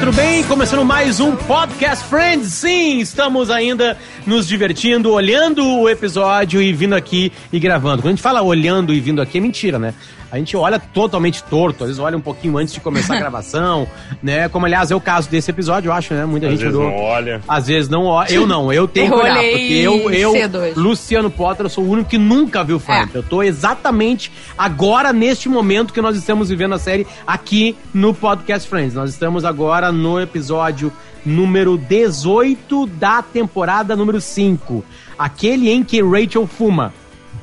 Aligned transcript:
tudo 0.00 0.12
bem? 0.12 0.44
Começando 0.44 0.84
mais 0.84 1.18
um 1.18 1.34
Podcast 1.34 2.04
Friends. 2.04 2.52
Sim, 2.52 2.98
estamos 3.00 3.50
ainda 3.50 3.98
nos 4.24 4.46
divertindo, 4.46 5.12
olhando 5.12 5.66
o 5.66 5.88
episódio 5.88 6.62
e 6.62 6.72
vindo 6.72 6.94
aqui 6.94 7.32
e 7.52 7.58
gravando. 7.58 8.02
Quando 8.02 8.06
a 8.06 8.10
gente 8.10 8.22
fala 8.22 8.40
olhando 8.40 8.94
e 8.94 9.00
vindo 9.00 9.20
aqui, 9.20 9.38
é 9.38 9.40
mentira, 9.40 9.78
né? 9.78 9.94
A 10.30 10.36
gente 10.36 10.54
olha 10.56 10.78
totalmente 10.78 11.42
torto, 11.44 11.84
às 11.84 11.88
vezes 11.88 11.98
olha 12.02 12.16
um 12.16 12.20
pouquinho 12.20 12.58
antes 12.58 12.74
de 12.74 12.80
começar 12.80 13.14
a 13.14 13.16
gravação, 13.20 13.88
né? 14.22 14.48
Como, 14.48 14.66
aliás, 14.66 14.90
é 14.90 14.94
o 14.94 15.00
caso 15.00 15.30
desse 15.30 15.50
episódio, 15.50 15.88
eu 15.88 15.92
acho, 15.92 16.12
né? 16.12 16.26
Muita 16.26 16.46
Às 16.46 16.52
gente 16.52 16.60
vezes 16.64 16.76
olhou. 16.76 16.90
não 16.90 16.98
olha. 16.98 17.40
Às 17.48 17.66
vezes 17.66 17.88
não 17.88 18.04
olha. 18.04 18.30
Eu 18.30 18.46
não, 18.46 18.70
eu 18.72 18.86
tenho 18.86 19.06
Eu 19.12 19.16
que 19.18 19.22
olhar, 19.22 19.34
porque 19.42 19.72
eu, 19.74 20.10
eu. 20.10 20.32
Luciano 20.76 21.30
Potter, 21.30 21.64
eu 21.66 21.70
sou 21.70 21.84
o 21.84 21.88
único 21.90 22.10
que 22.10 22.18
nunca 22.18 22.62
viu 22.62 22.78
Friends. 22.78 23.14
Eu 23.14 23.22
tô 23.22 23.42
exatamente 23.42 24.30
agora, 24.56 25.12
neste 25.12 25.48
momento 25.48 25.92
que 25.94 26.00
nós 26.02 26.14
estamos 26.16 26.50
vivendo 26.50 26.74
a 26.74 26.78
série 26.78 27.06
aqui 27.26 27.74
no 27.94 28.12
Podcast 28.12 28.68
Friends. 28.68 28.94
Nós 28.94 29.10
estamos 29.10 29.44
agora 29.46 29.90
no 29.90 30.20
episódio 30.20 30.92
número 31.24 31.76
18 31.78 32.86
da 32.86 33.22
temporada 33.22 33.96
número 33.96 34.20
5. 34.20 34.84
Aquele 35.18 35.70
em 35.70 35.82
que 35.82 36.02
Rachel 36.02 36.46
fuma. 36.46 36.92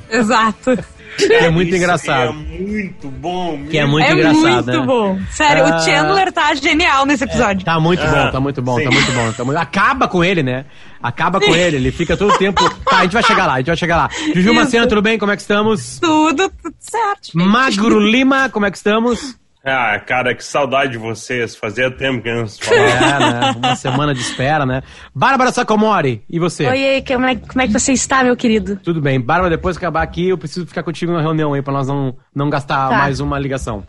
Exato. 0.08 0.78
Que 1.16 1.32
é 1.32 1.50
muito 1.50 1.68
Isso 1.68 1.76
engraçado. 1.78 2.30
É 2.30 2.32
muito 2.32 3.08
bom. 3.08 3.64
Que 3.70 3.78
é 3.78 3.86
muito 3.86 4.06
é 4.06 4.12
engraçado, 4.12 4.42
muito 4.42 4.80
né? 4.80 4.86
bom. 4.86 5.18
Sério, 5.30 5.64
Ah. 5.64 5.76
o 5.76 5.80
Chandler 5.80 6.32
tá 6.32 6.54
genial 6.54 7.06
nesse 7.06 7.24
episódio. 7.24 7.64
Tá 7.64 7.80
muito 7.80 8.02
Ah, 8.02 8.24
bom, 8.26 8.30
tá 8.32 8.40
muito 8.40 8.62
bom, 8.62 8.76
sim. 8.78 8.84
tá 8.84 8.90
muito 8.90 9.12
bom. 9.12 9.32
Tá 9.32 9.44
muito... 9.44 9.56
Acaba 9.58 10.08
com 10.08 10.22
ele, 10.22 10.42
né? 10.42 10.64
Acaba 11.02 11.40
com 11.40 11.54
ele, 11.54 11.76
ele 11.76 11.92
fica 11.92 12.16
todo 12.16 12.32
o 12.34 12.38
tempo. 12.38 12.62
Tá, 12.84 12.98
a 12.98 13.02
gente 13.04 13.12
vai 13.12 13.22
chegar 13.22 13.46
lá, 13.46 13.54
a 13.54 13.58
gente 13.58 13.66
vai 13.68 13.76
chegar 13.76 13.96
lá. 13.96 14.08
Juju 14.34 14.40
Isso. 14.50 14.54
Macena, 14.54 14.86
tudo 14.86 15.02
bem? 15.02 15.18
Como 15.18 15.30
é 15.32 15.36
que 15.36 15.42
estamos? 15.42 15.98
Tudo, 16.00 16.50
tudo 16.62 16.74
certo. 16.78 17.26
gente. 17.32 17.36
Magro 17.36 17.98
Lima, 18.00 18.48
como 18.48 18.66
é 18.66 18.70
que 18.70 18.76
estamos? 18.76 19.36
Ah, 19.68 19.98
cara, 19.98 20.32
que 20.32 20.44
saudade 20.44 20.92
de 20.92 20.98
vocês. 20.98 21.56
Fazia 21.56 21.90
tempo 21.90 22.22
que 22.22 22.32
não 22.32 22.46
se 22.46 22.60
falava. 22.62 22.86
É, 22.86 23.18
né? 23.18 23.54
Uma 23.56 23.74
semana 23.74 24.14
de 24.14 24.20
espera, 24.20 24.64
né? 24.64 24.80
Bárbara 25.12 25.50
Sacomori, 25.50 26.22
e 26.30 26.38
você? 26.38 26.68
Oi, 26.68 27.02
como 27.04 27.26
é, 27.26 27.34
como 27.34 27.60
é 27.62 27.66
que 27.66 27.72
você 27.72 27.92
está, 27.92 28.22
meu 28.22 28.36
querido? 28.36 28.76
Tudo 28.76 29.00
bem. 29.00 29.20
Bárbara, 29.20 29.50
depois 29.50 29.76
que 29.76 29.84
acabar 29.84 30.02
aqui, 30.02 30.28
eu 30.28 30.38
preciso 30.38 30.66
ficar 30.68 30.84
contigo 30.84 31.12
na 31.12 31.20
reunião 31.20 31.52
aí, 31.52 31.62
pra 31.62 31.72
nós 31.72 31.88
não, 31.88 32.16
não 32.32 32.48
gastar 32.48 32.88
Tá. 32.90 32.96
mais 32.98 33.18
uma 33.18 33.38
ligação. 33.40 33.82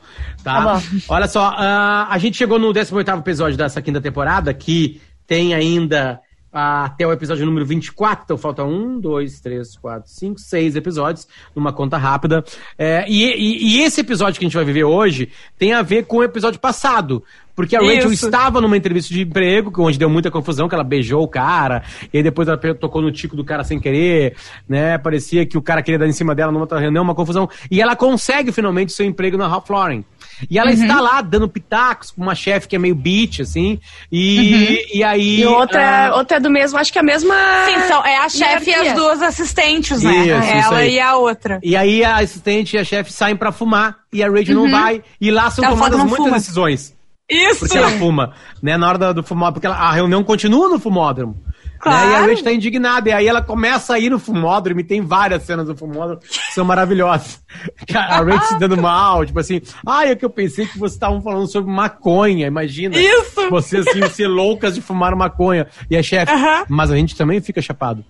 Tá? 0.44 0.56
Tá 0.56 0.61
bom. 0.73 0.81
Olha 1.09 1.28
só, 1.28 1.53
ah, 1.56 2.08
a 2.09 2.17
gente 2.17 2.38
chegou 2.38 2.58
no 2.58 2.73
18º 2.73 3.19
episódio 3.19 3.56
dessa 3.56 3.80
quinta 3.80 4.02
temporada, 4.02 4.52
que 4.56 5.00
tem 5.28 5.53
ainda 5.53 6.19
até 6.58 7.05
o 7.05 7.11
episódio 7.11 7.45
número 7.45 7.66
24, 7.66 8.23
então 8.25 8.38
falta 8.38 8.63
um, 8.63 9.00
dois, 9.00 9.39
três, 9.39 9.77
quatro, 9.77 10.09
cinco, 10.09 10.39
seis 10.39 10.75
episódios, 10.75 11.27
numa 11.55 11.72
conta 11.72 11.97
rápida. 11.97 12.44
É, 12.77 13.05
e, 13.08 13.23
e- 13.23 13.77
e 13.77 13.81
esse 13.83 14.02
episódio 14.02 14.39
que 14.39 14.45
a 14.45 14.47
gente 14.47 14.55
vai 14.55 14.66
viver 14.66 14.83
hoje 14.83 15.30
tem 15.58 15.73
a 15.73 15.81
ver 15.81 16.05
com 16.05 16.17
o 16.17 16.23
episódio 16.23 16.59
passado. 16.59 17.23
Porque 17.55 17.75
a 17.75 17.80
Rachel 17.80 18.11
Isso. 18.11 18.25
estava 18.28 18.61
numa 18.61 18.78
entrevista 18.78 19.11
de 19.11 19.22
emprego, 19.23 19.72
onde 19.81 19.97
deu 19.97 20.08
muita 20.09 20.30
confusão, 20.30 20.69
que 20.69 20.75
ela 20.75 20.83
beijou 20.83 21.23
o 21.23 21.28
cara, 21.28 21.81
e 22.13 22.22
depois 22.22 22.47
ela 22.47 22.55
tocou 22.75 23.02
no 23.02 23.11
tico 23.11 23.35
do 23.35 23.44
cara 23.44 23.63
sem 23.63 23.80
querer, 23.80 24.35
né? 24.69 24.95
Parecia 25.00 25.44
que 25.44 25.58
o 25.58 25.61
cara 25.61 25.81
queria 25.81 25.97
dar 25.97 26.08
em 26.08 26.11
cima 26.11 26.35
dela 26.35 26.52
numa 26.52 26.61
outra 26.66 26.80
reunião, 26.80 27.03
uma 27.03 27.16
confusão. 27.16 27.50
E 27.72 27.81
ela 27.81 27.95
consegue 27.95 28.52
finalmente 28.52 28.94
seu 28.94 29.05
emprego 29.08 29.38
na 29.38 29.47
Ralph 29.47 29.67
Lauren. 29.72 30.03
E 30.50 30.58
ela 30.60 30.72
está 30.72 31.00
lá 31.02 31.22
dando 31.22 31.48
pitacos 31.50 32.12
com 32.12 32.22
uma 32.22 32.36
chefe 32.36 32.68
que 32.68 32.76
é 32.76 32.80
meio 32.80 32.94
bitch, 32.96 33.40
assim. 33.42 33.80
E, 34.12 34.98
e 34.98 35.04
aí. 35.04 35.42
E 35.42 35.46
outra, 35.46 36.08
ah, 36.10 36.16
outra 36.16 36.38
é 36.38 36.40
do 36.40 36.50
mesmo, 36.50 36.78
acho 36.78 36.92
que 36.92 36.98
é 37.00 37.02
a 37.02 37.06
mesma. 37.06 37.34
Sim, 37.66 37.88
são, 37.88 38.06
é 38.06 38.18
a 38.18 38.30
chefe 38.30 38.70
e 38.70 38.76
as 38.76 38.94
duas 38.94 39.22
assistentes, 39.22 40.02
né? 40.04 40.12
Isso, 40.28 40.38
isso 40.38 40.68
Ela 40.68 40.78
aí. 40.78 40.94
e 40.96 41.00
a 41.00 41.16
outra. 41.16 41.60
E 41.64 41.76
aí 41.76 42.04
a 42.04 42.18
assistente 42.18 42.76
e 42.76 42.80
a 42.80 42.84
chefe 42.84 43.12
saem 43.12 43.36
pra 43.36 43.52
fumar 43.52 43.98
e 44.12 44.24
a 44.24 44.30
Rachel 44.30 44.56
não 44.56 44.70
vai. 44.70 45.02
E 45.20 45.32
lá 45.32 45.50
são 45.50 45.64
Ela 45.64 45.76
fala 45.76 45.92
tomadas 45.92 46.08
muitas 46.10 46.26
fuma. 46.26 46.38
decisões. 46.38 46.97
Isso! 47.30 47.59
Porque 47.59 47.78
ela 47.78 47.90
fuma, 47.92 48.34
né? 48.64 48.78
Na 48.78 48.88
hora 48.88 48.97
da- 48.97 49.12
do 49.12 49.22
fumódromo, 49.22 49.53
porque 49.56 49.68
ela- 49.68 49.76
a 49.76 49.92
reunião 49.92 50.24
continua 50.24 50.70
no 50.70 50.80
fumódromo. 50.80 51.36
Claro. 51.80 52.08
Né? 52.08 52.14
E 52.14 52.16
a 52.16 52.20
Rachel 52.22 52.44
tá 52.44 52.52
indignada. 52.52 53.10
E 53.10 53.14
aí 53.14 53.28
ela 53.28 53.42
começa 53.42 53.94
a 53.94 54.00
ir 54.00 54.10
no 54.10 54.20
fumódromo 54.20 54.80
e 54.80 54.84
tem 54.84 55.02
várias 55.02 55.44
cenas 55.44 55.68
do 55.68 55.76
fumódromo 55.76 56.20
que 56.20 56.54
são 56.54 56.66
maravilhosas. 56.66 57.42
A 57.96 58.22
Rachel 58.22 58.48
se 58.48 58.60
dando 58.60 58.78
mal, 58.78 59.26
tipo 59.26 59.40
assim, 59.40 59.62
ah, 59.86 60.06
é 60.06 60.16
que 60.16 60.26
eu 60.26 60.30
pensei 60.30 60.66
que 60.66 60.78
vocês 60.78 60.94
estavam 60.94 61.22
falando 61.22 61.52
sobre 61.52 61.72
maconha, 61.72 62.48
imagina. 62.48 62.98
Isso. 62.98 63.50
Vocês 63.50 63.86
iam 63.96 64.10
ser 64.10 64.28
loucas 64.28 64.76
de 64.76 64.82
fumar 64.82 65.16
maconha. 65.16 65.68
E 65.90 65.98
a 65.98 66.04
chefe, 66.04 66.32
Aham. 66.32 66.66
mas 66.70 66.92
a 66.92 66.96
gente 66.96 67.16
também 67.16 67.42
fica 67.42 67.62
chapado. 67.62 68.04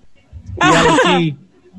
E 0.61 0.65
ela 0.65 0.93
assim, 0.93 1.37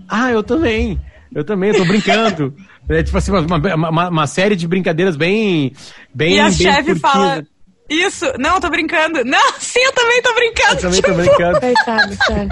ah, 0.09 0.31
eu 0.31 0.43
também. 0.43 0.99
Eu 1.35 1.45
também, 1.45 1.71
eu 1.71 1.77
tô 1.77 1.85
brincando. 1.85 2.55
É 2.89 3.03
tipo 3.03 3.19
assim, 3.19 3.31
uma, 3.31 3.75
uma, 3.75 4.09
uma 4.09 4.27
série 4.27 4.57
de 4.57 4.67
brincadeiras 4.67 5.15
bem. 5.17 5.73
bem 6.15 6.37
E 6.37 6.41
a 6.41 6.45
bem 6.45 6.53
chefe 6.53 6.95
fala. 6.95 7.45
Isso, 7.89 8.27
não, 8.39 8.57
eu 8.57 8.61
tô 8.61 8.69
brincando. 8.69 9.25
Não, 9.25 9.53
sim, 9.59 9.81
eu 9.81 9.93
também 9.93 10.21
tô 10.23 10.35
brincando. 10.35 10.73
Eu 10.75 10.81
também 10.81 11.01
tô 11.03 11.09
Tipo, 11.09 11.15
brincando. 11.21 11.61
Coitado, 11.61 12.15
sério. 12.27 12.49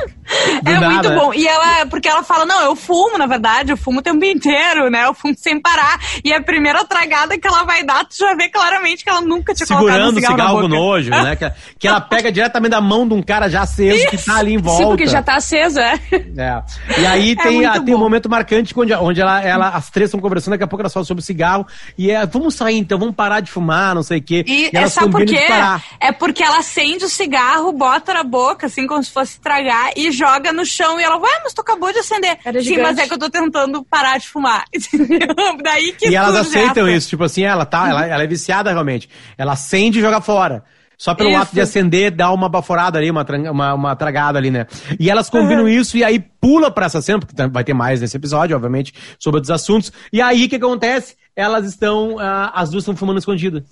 Do 0.63 0.71
é 0.71 0.75
nada, 0.81 0.89
muito 0.89 1.11
bom. 1.21 1.35
E 1.35 1.47
ela, 1.47 1.87
porque 1.87 2.09
ela 2.09 2.23
fala, 2.23 2.45
não, 2.47 2.63
eu 2.63 2.75
fumo, 2.75 3.17
na 3.19 3.27
verdade, 3.27 3.71
eu 3.71 3.77
fumo 3.77 4.01
o 4.01 4.03
tempo 4.03 4.25
inteiro, 4.25 4.91
né? 4.91 5.05
Eu 5.05 5.15
fumo 5.15 5.35
sem 5.37 5.61
parar. 5.61 6.01
E 6.25 6.33
a 6.33 6.43
primeira 6.43 6.85
tragada 6.85 7.39
que 7.39 7.47
ela 7.47 7.65
vai 7.65 7.85
dar, 7.85 8.05
tu 8.05 8.17
já 8.19 8.35
vê 8.35 8.49
claramente 8.49 9.05
que 9.05 9.11
ela 9.11 9.21
nunca 9.21 9.55
tinha 9.55 9.67
colocado 9.67 9.87
um 9.87 9.93
Segurando 9.93 10.13
o 10.13 10.15
cigarro, 10.17 10.35
cigarro 10.37 10.55
na 10.57 10.63
com 10.63 10.69
boca. 10.69 10.81
nojo, 10.81 11.11
né? 11.11 11.37
Que, 11.37 11.53
que 11.81 11.89
ela 11.89 12.01
pega 12.01 12.33
diretamente 12.33 12.71
da 12.71 12.81
mão 12.81 13.07
de 13.07 13.15
um 13.15 13.23
cara 13.23 13.49
já 13.49 13.63
aceso 13.63 14.09
que 14.09 14.17
tá 14.19 14.37
ali 14.37 14.55
em 14.55 14.59
volta. 14.59 14.83
Sim, 14.83 14.89
porque 14.89 15.07
já 15.07 15.23
tá 15.23 15.37
aceso, 15.37 15.79
é. 15.79 15.95
É. 16.37 16.63
E 17.01 17.07
aí 17.07 17.33
É 17.39 17.43
tem, 17.43 17.65
a- 17.67 17.73
muito 17.73 17.85
tem 17.85 17.95
um 17.95 17.99
momento 17.99 18.29
marcante 18.29 18.73
onde, 18.77 18.95
onde 18.95 19.21
ela, 19.21 19.43
ela, 19.43 19.69
as 19.69 19.91
três 19.91 20.09
estão 20.09 20.21
conversando, 20.21 20.53
daqui 20.53 20.65
a 20.65 20.67
pouco 20.67 20.83
elas 20.83 20.93
falam 20.93 21.05
sobre 21.05 21.23
o 21.23 21.25
cigarro. 21.25 21.67
E 21.97 22.11
é, 22.11 22.25
vamos 22.27 22.55
sair 22.55 22.79
então, 22.79 22.99
vamos 22.99 23.15
parar 23.15 23.41
de 23.41 23.51
fumar, 23.51 23.95
não 23.95 24.03
sei 24.03 24.19
o 24.19 24.23
quê. 24.23 24.45
E, 24.47 24.67
é, 24.67 24.71
elas 24.79 24.93
sabe 24.93 25.13
por 25.13 25.26
parar. 25.35 25.83
É 26.01 26.13
porque 26.13 26.43
ela 26.43 26.59
acende 26.59 27.05
o 27.05 27.09
cigarro, 27.09 27.73
bota 27.73 28.15
na 28.15 28.23
boca, 28.23 28.67
assim, 28.67 28.87
como 28.87 29.03
se 29.03 29.11
fosse 29.11 29.41
tragar, 29.41 29.91
e 29.97 30.11
joga 30.11 30.53
no 30.53 30.65
chão. 30.65 31.01
E 31.01 31.03
ela, 31.03 31.17
ué, 31.19 31.41
mas 31.43 31.53
tu 31.55 31.61
acabou 31.61 31.93
de 31.93 31.99
acender. 31.99 32.39
Era 32.45 32.59
Sim, 32.61 32.65
gigante. 32.67 32.83
mas 32.83 32.99
é 32.99 33.07
que 33.09 33.15
eu 33.15 33.19
tô 33.19 33.31
tentando 33.31 33.85
parar 33.85 34.19
de 34.19 34.29
fumar. 34.29 34.65
Entendeu? 34.75 35.29
Daí 35.63 35.93
que 35.93 36.09
E 36.09 36.15
elas 36.15 36.37
aceitam 36.37 36.87
essa. 36.87 36.97
isso, 36.97 37.09
tipo 37.09 37.25
assim, 37.25 37.43
ela 37.45 37.65
tá, 37.67 37.89
ela, 37.89 38.07
ela 38.07 38.23
é 38.23 38.27
viciada 38.27 38.71
realmente. 38.71 39.09
Ela 39.39 39.53
acende 39.53 39.99
e 39.99 40.03
joga 40.03 40.21
fora. 40.21 40.63
Só 40.99 41.15
pelo 41.15 41.29
Isso. 41.29 41.39
ato 41.43 41.55
de 41.55 41.61
acender, 41.61 42.11
dá 42.11 42.33
uma 42.33 42.49
baforada 42.49 42.99
ali, 42.99 43.11
uma, 43.11 43.23
uma, 43.51 43.75
uma 43.75 43.95
tragada 43.97 44.39
ali, 44.39 44.51
né? 44.51 44.67
E 44.99 45.11
elas 45.11 45.29
combinam 45.29 45.69
isso 45.69 45.99
e 45.99 46.03
aí 46.03 46.19
pula 46.19 46.71
pra 46.71 46.87
essa 46.87 47.03
cena, 47.03 47.19
porque 47.19 47.35
tam- 47.35 47.51
vai 47.51 47.63
ter 47.63 47.75
mais 47.75 48.01
nesse 48.01 48.17
episódio, 48.17 48.57
obviamente, 48.57 48.95
sobre 49.19 49.37
outros 49.37 49.51
assuntos. 49.51 49.93
E 50.11 50.23
aí 50.23 50.47
o 50.47 50.49
que 50.49 50.57
acontece? 50.57 51.15
Elas 51.37 51.67
estão, 51.67 52.17
ah, 52.19 52.51
as 52.55 52.71
duas 52.71 52.81
estão 52.83 52.97
fumando 52.97 53.19
escondidas. 53.19 53.63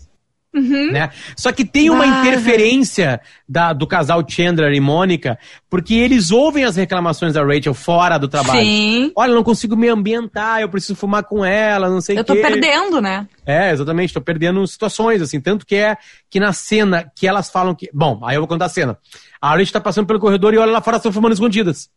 Uhum. 0.54 0.92
Né? 0.92 1.10
Só 1.37 1.50
que 1.50 1.65
tem 1.65 1.91
uma 1.91 2.04
Ah, 2.04 2.20
interferência 2.26 3.20
da- 3.48 3.72
do 3.72 3.87
casal 3.88 4.25
Chandler 4.28 4.72
e 4.72 4.78
Mônica, 4.81 5.37
porque 5.69 5.94
eles 5.94 6.31
ouvem 6.31 6.62
as 6.65 6.76
reclamações 6.76 7.34
da 7.34 7.42
Rachel 7.44 7.75
fora 7.75 8.16
do 8.19 8.28
trabalho. 8.28 8.60
Sim. 8.60 9.10
Olha, 9.16 9.31
eu 9.31 9.34
não 9.34 9.42
consigo 9.42 9.76
me 9.76 9.88
ambientar, 9.88 10.60
eu 10.60 10.69
preciso 10.69 10.94
fumar 10.94 11.25
com 11.25 11.44
ela, 11.44 11.91
não 11.91 12.00
sei 12.00 12.16
o 12.16 12.20
Eu 12.20 12.25
tô 12.25 12.34
quê. 12.34 12.41
perdendo, 12.41 13.00
né? 13.00 13.26
É, 13.44 13.72
exatamente, 13.72 14.15
tô 14.15 14.20
perdendo 14.20 14.65
situações, 14.66 15.20
assim, 15.20 15.41
tanto 15.41 15.66
que 15.66 15.75
é 15.75 15.97
que 16.31 16.38
na 16.38 16.53
cena 16.53 17.10
que 17.16 17.26
elas 17.26 17.50
falam 17.50 17.75
que. 17.75 17.91
Bom, 17.92 18.21
aí 18.25 18.36
eu 18.36 18.41
vou 18.41 18.48
contar 18.48 18.66
a 18.66 18.69
cena. 18.69 18.97
A 19.41 19.50
Rachel 19.56 19.72
tá 19.72 19.81
passando 19.81 20.06
pelo 20.06 20.21
corredor 20.21 20.54
e 20.54 20.59
olha 20.59 20.71
lá 20.72 20.81
fora, 20.81 20.98
estão 20.98 21.12
fumando 21.12 21.32
escondidas. 21.32 21.91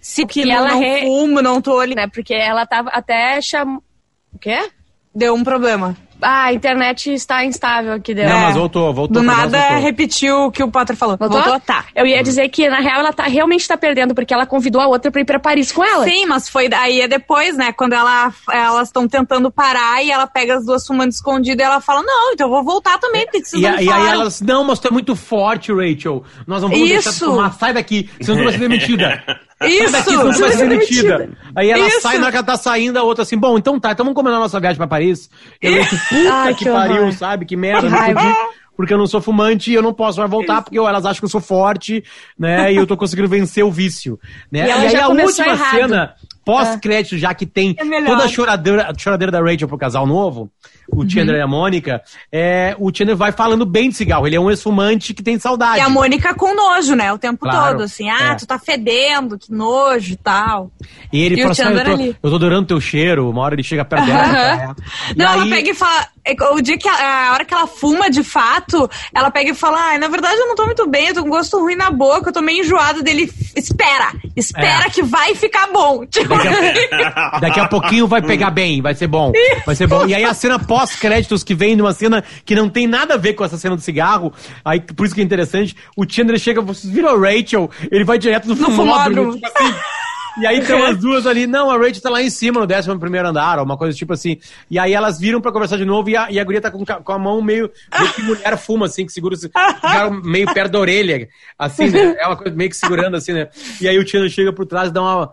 Se 0.00 0.26
que 0.26 0.44
não, 0.44 0.52
ela 0.56 0.68
não 0.70 0.80
re- 0.80 1.02
fumo, 1.02 1.40
não 1.40 1.60
tô 1.60 1.78
ali. 1.78 1.94
Né? 1.94 2.08
Porque 2.12 2.34
ela 2.34 2.66
tava 2.66 2.90
até 2.90 3.40
cham... 3.40 3.80
O 4.32 4.38
quê? 4.38 4.68
Deu 5.14 5.34
um 5.34 5.44
problema. 5.44 5.96
Ah, 6.22 6.44
a 6.44 6.52
internet 6.52 7.12
está 7.12 7.44
instável 7.44 7.92
aqui 7.92 8.14
dentro. 8.14 8.30
Não, 8.32 8.38
É. 8.38 8.44
mas 8.46 8.56
voltou, 8.56 8.94
voltou. 8.94 9.20
Do 9.20 9.22
nada 9.22 9.58
voltou. 9.58 9.78
repetiu 9.82 10.36
o 10.46 10.50
que 10.50 10.62
o 10.62 10.70
Potter 10.70 10.96
falou. 10.96 11.16
Voltou? 11.18 11.60
Tá. 11.60 11.84
Eu 11.94 12.06
ia 12.06 12.22
dizer 12.22 12.48
que, 12.48 12.68
na 12.68 12.80
real, 12.80 13.00
ela 13.00 13.12
tá, 13.12 13.24
realmente 13.24 13.66
tá 13.68 13.76
perdendo, 13.76 14.14
porque 14.14 14.32
ela 14.32 14.46
convidou 14.46 14.80
a 14.80 14.86
outra 14.86 15.10
pra 15.10 15.20
ir 15.20 15.24
pra 15.24 15.38
Paris 15.38 15.70
com 15.72 15.84
ela. 15.84 16.04
Sim, 16.04 16.26
mas 16.26 16.48
foi 16.48 16.68
aí 16.72 17.00
é 17.00 17.08
depois, 17.08 17.56
né? 17.56 17.72
Quando 17.72 17.92
ela, 17.92 18.32
elas 18.50 18.88
estão 18.88 19.06
tentando 19.06 19.50
parar 19.50 20.02
e 20.02 20.10
ela 20.10 20.26
pega 20.26 20.56
as 20.56 20.64
duas 20.64 20.86
fumando 20.86 21.10
escondido 21.12 21.60
e 21.60 21.64
ela 21.64 21.80
fala: 21.80 22.02
Não, 22.02 22.32
então 22.32 22.46
eu 22.46 22.50
vou 22.52 22.64
voltar 22.64 22.98
também, 22.98 23.24
porque 23.26 23.44
vocês 23.44 23.62
E, 23.62 23.66
não 23.66 23.70
a- 23.70 23.74
e 23.76 23.78
aí 23.80 23.86
falaram." 23.86 24.20
elas, 24.20 24.40
não, 24.40 24.64
mas 24.64 24.78
tu 24.78 24.88
é 24.88 24.90
muito 24.90 25.14
forte, 25.14 25.72
Rachel. 25.72 26.24
Nós 26.46 26.62
não 26.62 26.68
vamos 26.70 26.88
deixar 26.88 27.10
de 27.10 27.16
Isso. 27.16 27.26
fumar, 27.26 27.52
sai 27.54 27.72
daqui, 27.74 28.08
senão 28.20 28.38
tu 28.38 28.44
vai 28.44 28.52
ser 28.52 28.58
demitida. 28.60 29.22
Isso! 29.62 29.92
daqui, 29.92 30.10
tu 30.10 30.40
vai 30.40 30.52
ser 30.52 30.68
demitida. 30.68 31.30
Aí 31.54 31.70
ela 31.70 31.86
Isso. 31.86 32.00
sai, 32.00 32.16
na 32.16 32.24
hora 32.24 32.30
que 32.32 32.36
ela 32.38 32.46
tá 32.46 32.56
saindo, 32.56 32.98
a 32.98 33.02
outra 33.02 33.22
assim, 33.22 33.38
bom, 33.38 33.56
então 33.56 33.78
tá, 33.78 33.92
então 33.92 34.04
vamos 34.04 34.16
combinar 34.16 34.38
nossa 34.38 34.58
viagem 34.60 34.76
pra 34.76 34.86
Paris. 34.86 35.30
E 35.62 35.66
eu, 35.68 35.84
puta 35.84 36.32
Ai, 36.32 36.54
que, 36.54 36.64
que 36.64 36.70
pariu, 36.70 37.12
sabe? 37.12 37.44
Que 37.44 37.56
merda, 37.56 37.88
fudi, 37.88 38.34
porque 38.76 38.92
eu 38.92 38.98
não 38.98 39.06
sou 39.06 39.20
fumante 39.20 39.70
e 39.70 39.74
eu 39.74 39.82
não 39.82 39.94
posso 39.94 40.18
mais 40.18 40.30
voltar, 40.30 40.62
porque 40.62 40.78
ó, 40.78 40.88
elas 40.88 41.04
acham 41.06 41.20
que 41.20 41.24
eu 41.24 41.30
sou 41.30 41.40
forte, 41.40 42.02
né? 42.38 42.72
E 42.72 42.76
eu 42.76 42.86
tô 42.86 42.96
conseguindo 42.96 43.28
vencer 43.28 43.64
o 43.64 43.70
vício. 43.70 44.18
Né? 44.50 44.66
E 44.66 44.70
ela 44.70 44.82
aí 44.82 44.96
a 44.96 45.08
última 45.08 45.46
errado. 45.46 45.76
cena, 45.76 46.14
pós-crédito, 46.44 47.16
já 47.18 47.32
que 47.34 47.46
tem 47.46 47.74
É 47.78 48.04
toda 48.04 48.24
a 48.24 48.28
choradeira, 48.28 48.90
a 48.90 48.98
choradeira 48.98 49.30
da 49.32 49.40
Rachel 49.40 49.66
pro 49.68 49.78
casal 49.78 50.06
novo, 50.06 50.50
o 50.90 51.02
Uhum. 51.02 51.08
Chandler 51.10 51.38
e 51.38 51.40
a 51.42 51.46
Mônica, 51.46 52.02
é, 52.30 52.76
o 52.78 52.90
Chandler 52.94 53.16
vai 53.16 53.32
falando 53.32 53.64
bem 53.64 53.88
de 53.88 53.96
cigarro. 53.96 54.26
Ele 54.26 54.36
é 54.36 54.40
um 54.40 54.50
ex-fumante 54.50 55.14
que 55.14 55.22
tem 55.22 55.38
saudade. 55.38 55.78
E 55.78 55.80
a 55.80 55.88
Mônica 55.88 56.34
com 56.34 56.54
nojo, 56.54 56.94
né? 56.94 57.12
O 57.12 57.18
tempo 57.18 57.40
Claro, 57.40 57.72
todo, 57.78 57.82
assim, 57.84 58.08
ah, 58.10 58.32
é. 58.32 58.34
tu 58.34 58.46
tá 58.46 58.58
fedendo, 58.58 59.38
que 59.38 59.50
nojo 59.52 60.12
e 60.12 60.16
tal. 60.16 60.70
E 61.12 61.22
ele 61.22 61.34
E 61.36 61.38
fala 61.38 61.48
o 61.48 61.52
assim: 61.52 61.62
ah, 61.62 61.70
eu, 61.72 61.84
tô, 61.96 62.02
eu 62.02 62.30
tô 62.30 62.36
adorando 62.36 62.66
teu 62.68 62.80
cheiro. 62.80 63.30
Uma 63.30 63.42
hora 63.42 63.54
ele 63.54 63.62
chega 63.62 63.84
perto 63.84 64.04
dela. 64.06 64.76
E 65.14 65.18
Não, 65.18 65.32
ela 65.32 65.42
aí- 65.44 65.50
pega 65.50 65.70
e 65.70 65.74
fala. 65.74 66.06
É, 66.26 66.34
o 66.52 66.60
dia 66.60 66.78
que 66.78 66.88
a, 66.88 67.28
a 67.28 67.32
hora 67.32 67.44
que 67.44 67.52
ela 67.52 67.66
fuma 67.66 68.08
de 68.10 68.22
fato, 68.22 68.88
ela 69.14 69.30
pega 69.30 69.50
e 69.50 69.54
fala: 69.54 69.78
Ai, 69.78 69.98
na 69.98 70.08
verdade 70.08 70.36
eu 70.36 70.46
não 70.46 70.54
tô 70.54 70.64
muito 70.64 70.88
bem, 70.88 71.08
eu 71.08 71.14
tô 71.14 71.22
com 71.22 71.28
gosto 71.30 71.58
ruim 71.58 71.76
na 71.76 71.90
boca, 71.90 72.28
eu 72.30 72.32
tô 72.32 72.40
meio 72.40 72.60
enjoado 72.64 73.02
dele. 73.02 73.30
Espera, 73.56 74.12
espera 74.36 74.86
É. 74.86 74.90
que 74.90 75.02
vai 75.02 75.34
ficar 75.34 75.68
bom. 75.68 76.04
Tipo, 76.14 76.34
Daqui 77.40 77.60
a 77.60 77.68
pouquinho 77.68 78.06
vai 78.06 78.22
pegar 78.22 78.50
bem, 78.50 78.80
vai 78.80 78.94
ser 78.94 79.06
bom. 79.06 79.32
Vai 79.66 79.74
ser 79.74 79.86
bom. 79.86 80.06
E 80.06 80.14
aí 80.14 80.24
a 80.24 80.34
cena 80.34 80.58
pós-créditos 80.58 81.42
que 81.44 81.54
vem 81.54 81.76
de 81.76 81.82
uma 81.82 81.92
cena 81.92 82.22
que 82.44 82.54
não 82.54 82.68
tem 82.68 82.86
nada 82.86 83.14
a 83.14 83.16
ver 83.16 83.34
com 83.34 83.44
essa 83.44 83.56
cena 83.58 83.76
do 83.76 83.82
cigarro, 83.82 84.32
aí 84.64 84.80
por 84.80 85.06
isso 85.06 85.14
que 85.14 85.20
é 85.20 85.24
interessante, 85.24 85.76
o 85.96 86.04
Chandler 86.08 86.38
chega, 86.38 86.60
vocês 86.60 86.92
viram 86.92 87.10
a 87.10 87.18
Rachel, 87.18 87.70
ele 87.90 88.04
vai 88.04 88.18
direto 88.18 88.46
no, 88.48 88.56
fumódromo, 88.56 88.76
fumódromo. 88.76 89.34
tipo 89.34 89.46
assim. 89.46 89.74
E 90.40 90.46
aí 90.46 90.60
tem 90.64 90.84
as 90.84 90.98
duas 91.00 91.26
ali, 91.26 91.46
não, 91.46 91.70
a 91.70 91.76
Rachel 91.76 92.02
tá 92.02 92.10
lá 92.10 92.22
em 92.22 92.30
cima, 92.30 92.64
no 92.64 92.72
11 92.72 92.98
primeiro 92.98 93.28
andar, 93.28 93.58
ou 93.58 93.64
uma 93.64 93.76
coisa 93.76 93.96
tipo 93.96 94.12
assim. 94.12 94.38
E 94.70 94.78
aí 94.78 94.92
elas 94.92 95.18
viram 95.18 95.40
pra 95.40 95.52
conversar 95.52 95.76
de 95.76 95.84
novo 95.84 96.10
e 96.10 96.16
a, 96.16 96.30
e 96.30 96.38
a 96.40 96.44
guria 96.44 96.60
tá 96.60 96.70
com, 96.70 96.84
com 96.84 97.12
a 97.12 97.18
mão 97.18 97.40
meio, 97.40 97.70
meio 97.98 98.12
que 98.12 98.22
mulher 98.22 98.56
fuma, 98.58 98.86
assim, 98.86 99.06
que 99.06 99.12
segura 99.12 99.36
meio 100.22 100.52
perto 100.52 100.72
da 100.72 100.78
orelha, 100.78 101.28
assim, 101.58 101.88
né? 101.88 102.16
É 102.18 102.26
uma 102.26 102.36
coisa 102.36 102.56
meio 102.56 102.70
que 102.70 102.76
segurando, 102.76 103.16
assim, 103.16 103.32
né? 103.32 103.48
E 103.80 103.88
aí 103.88 103.98
o 103.98 104.06
Chandler 104.06 104.30
chega 104.30 104.52
por 104.52 104.66
trás 104.66 104.88
e 104.90 104.92
dá 104.92 105.02
uma... 105.02 105.32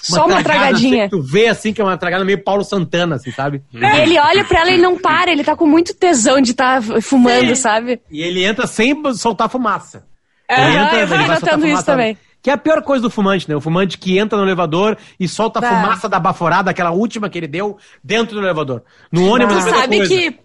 Só 0.00 0.24
uma 0.26 0.42
tragada, 0.42 0.44
tragadinha. 0.44 1.04
assim, 1.04 1.10
tu 1.10 1.20
vê 1.20 1.48
assim 1.48 1.72
que 1.72 1.80
é 1.80 1.84
uma 1.84 1.98
tragada 1.98 2.24
meio 2.24 2.42
Paulo 2.42 2.64
Santana, 2.64 3.16
assim, 3.16 3.30
sabe? 3.32 3.62
Ele 3.74 4.18
olha 4.18 4.44
pra 4.44 4.60
ela 4.60 4.70
e 4.70 4.78
não 4.78 4.96
para, 4.96 5.30
ele 5.30 5.44
tá 5.44 5.54
com 5.54 5.66
muito 5.66 5.92
tesão 5.94 6.40
de 6.40 6.52
estar 6.52 6.80
fumando, 7.02 7.54
sabe? 7.54 8.00
E 8.10 8.22
ele 8.22 8.44
entra 8.44 8.66
sem 8.66 8.94
soltar 9.14 9.50
fumaça. 9.50 10.06
Aham, 10.50 10.66
Ele 10.66 10.76
entra, 10.78 10.96
eu 10.96 11.00
ele 11.00 11.08
vai 11.08 11.18
soltar 11.18 11.40
notando 11.40 11.66
isso 11.66 11.68
fumaça, 11.68 11.92
também. 11.92 12.18
Que 12.42 12.50
é 12.50 12.52
a 12.52 12.58
pior 12.58 12.82
coisa 12.82 13.02
do 13.02 13.10
fumante, 13.10 13.48
né? 13.48 13.56
O 13.56 13.60
fumante 13.60 13.98
que 13.98 14.16
entra 14.18 14.38
no 14.38 14.44
elevador 14.44 14.96
e 15.18 15.26
solta 15.26 15.58
a 15.58 15.62
Bah. 15.62 15.68
fumaça 15.82 16.08
da 16.08 16.20
baforada, 16.20 16.70
aquela 16.70 16.90
última 16.92 17.28
que 17.28 17.36
ele 17.36 17.48
deu, 17.48 17.76
dentro 18.02 18.34
do 18.36 18.40
elevador. 18.44 18.82
No 19.10 19.26
ônibus, 19.28 19.54
tu 19.56 19.60
a 19.60 19.64
mesma 19.64 19.78
sabe 19.80 19.96
coisa. 19.98 20.14
que. 20.14 20.38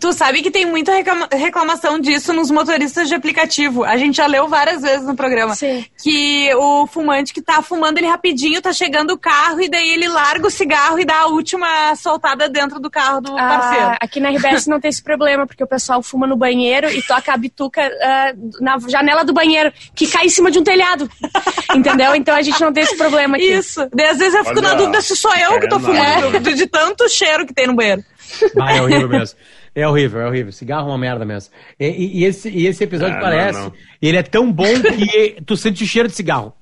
Tu 0.00 0.12
sabe 0.12 0.42
que 0.42 0.50
tem 0.50 0.64
muita 0.64 0.92
reclama- 0.92 1.28
reclamação 1.32 1.98
disso 1.98 2.32
nos 2.32 2.50
motoristas 2.50 3.08
de 3.08 3.14
aplicativo. 3.14 3.84
A 3.84 3.96
gente 3.96 4.16
já 4.16 4.26
leu 4.26 4.46
várias 4.48 4.82
vezes 4.82 5.06
no 5.06 5.16
programa. 5.16 5.54
Sim. 5.54 5.84
Que 6.02 6.54
o 6.54 6.86
fumante 6.86 7.34
que 7.34 7.42
tá 7.42 7.60
fumando 7.62 7.98
ele 7.98 8.06
rapidinho, 8.06 8.62
tá 8.62 8.72
chegando 8.72 9.12
o 9.12 9.18
carro 9.18 9.60
e 9.60 9.68
daí 9.68 9.90
ele 9.90 10.08
larga 10.08 10.46
o 10.46 10.50
cigarro 10.50 10.98
e 11.00 11.04
dá 11.04 11.22
a 11.22 11.26
última 11.26 11.94
soltada 11.96 12.48
dentro 12.48 12.78
do 12.78 12.88
carro 12.90 13.20
do 13.20 13.34
parceiro. 13.34 13.86
Ah, 13.86 13.98
aqui 14.00 14.20
na 14.20 14.30
RBS 14.30 14.66
não 14.66 14.80
tem 14.80 14.88
esse 14.88 15.02
problema, 15.02 15.46
porque 15.46 15.64
o 15.64 15.66
pessoal 15.66 16.02
fuma 16.02 16.26
no 16.26 16.36
banheiro 16.36 16.88
e 16.90 17.02
toca 17.02 17.32
a 17.32 17.36
bituca 17.36 17.82
ah, 18.00 18.32
na 18.60 18.78
janela 18.88 19.24
do 19.24 19.32
banheiro, 19.32 19.72
que 19.94 20.06
cai 20.06 20.26
em 20.26 20.30
cima 20.30 20.50
de 20.50 20.58
um 20.58 20.64
telhado. 20.64 21.10
Entendeu? 21.74 22.14
Então 22.14 22.34
a 22.34 22.42
gente 22.42 22.60
não 22.60 22.72
tem 22.72 22.84
esse 22.84 22.96
problema 22.96 23.36
aqui. 23.36 23.52
Isso. 23.52 23.88
Daí 23.92 24.08
às 24.08 24.18
vezes 24.18 24.34
eu 24.34 24.44
fico 24.44 24.58
Olha, 24.60 24.68
na 24.68 24.74
dúvida 24.74 25.00
se 25.00 25.16
sou 25.16 25.34
eu 25.34 25.58
que 25.60 25.68
tô 25.68 25.76
é 25.76 25.80
fumando, 25.80 26.40
de, 26.40 26.54
de 26.54 26.66
tanto 26.66 27.08
cheiro 27.08 27.44
que 27.46 27.52
tem 27.52 27.66
no 27.66 27.74
banheiro. 27.74 28.04
Ah, 28.60 28.76
é 28.76 28.82
horrível 28.82 29.08
mesmo. 29.08 29.36
É 29.80 29.86
horrível, 29.86 30.20
é 30.20 30.26
horrível. 30.26 30.50
Cigarro 30.52 30.88
é 30.88 30.90
uma 30.92 30.98
merda 30.98 31.24
mesmo. 31.24 31.52
E, 31.78 31.86
e- 31.86 32.18
e 32.20 32.24
esse, 32.24 32.48
e 32.50 32.66
esse 32.66 32.82
episódio 32.82 33.16
Ah, 33.16 33.20
parece. 33.20 33.58
não, 33.58 33.66
não. 33.66 33.72
Ele 34.02 34.16
é 34.16 34.22
tão 34.22 34.50
bom 34.52 34.66
que 34.82 35.40
tu 35.46 35.56
sente 35.56 35.84
o 35.84 35.86
cheiro 35.86 36.08
de 36.08 36.14
cigarro. 36.14 36.52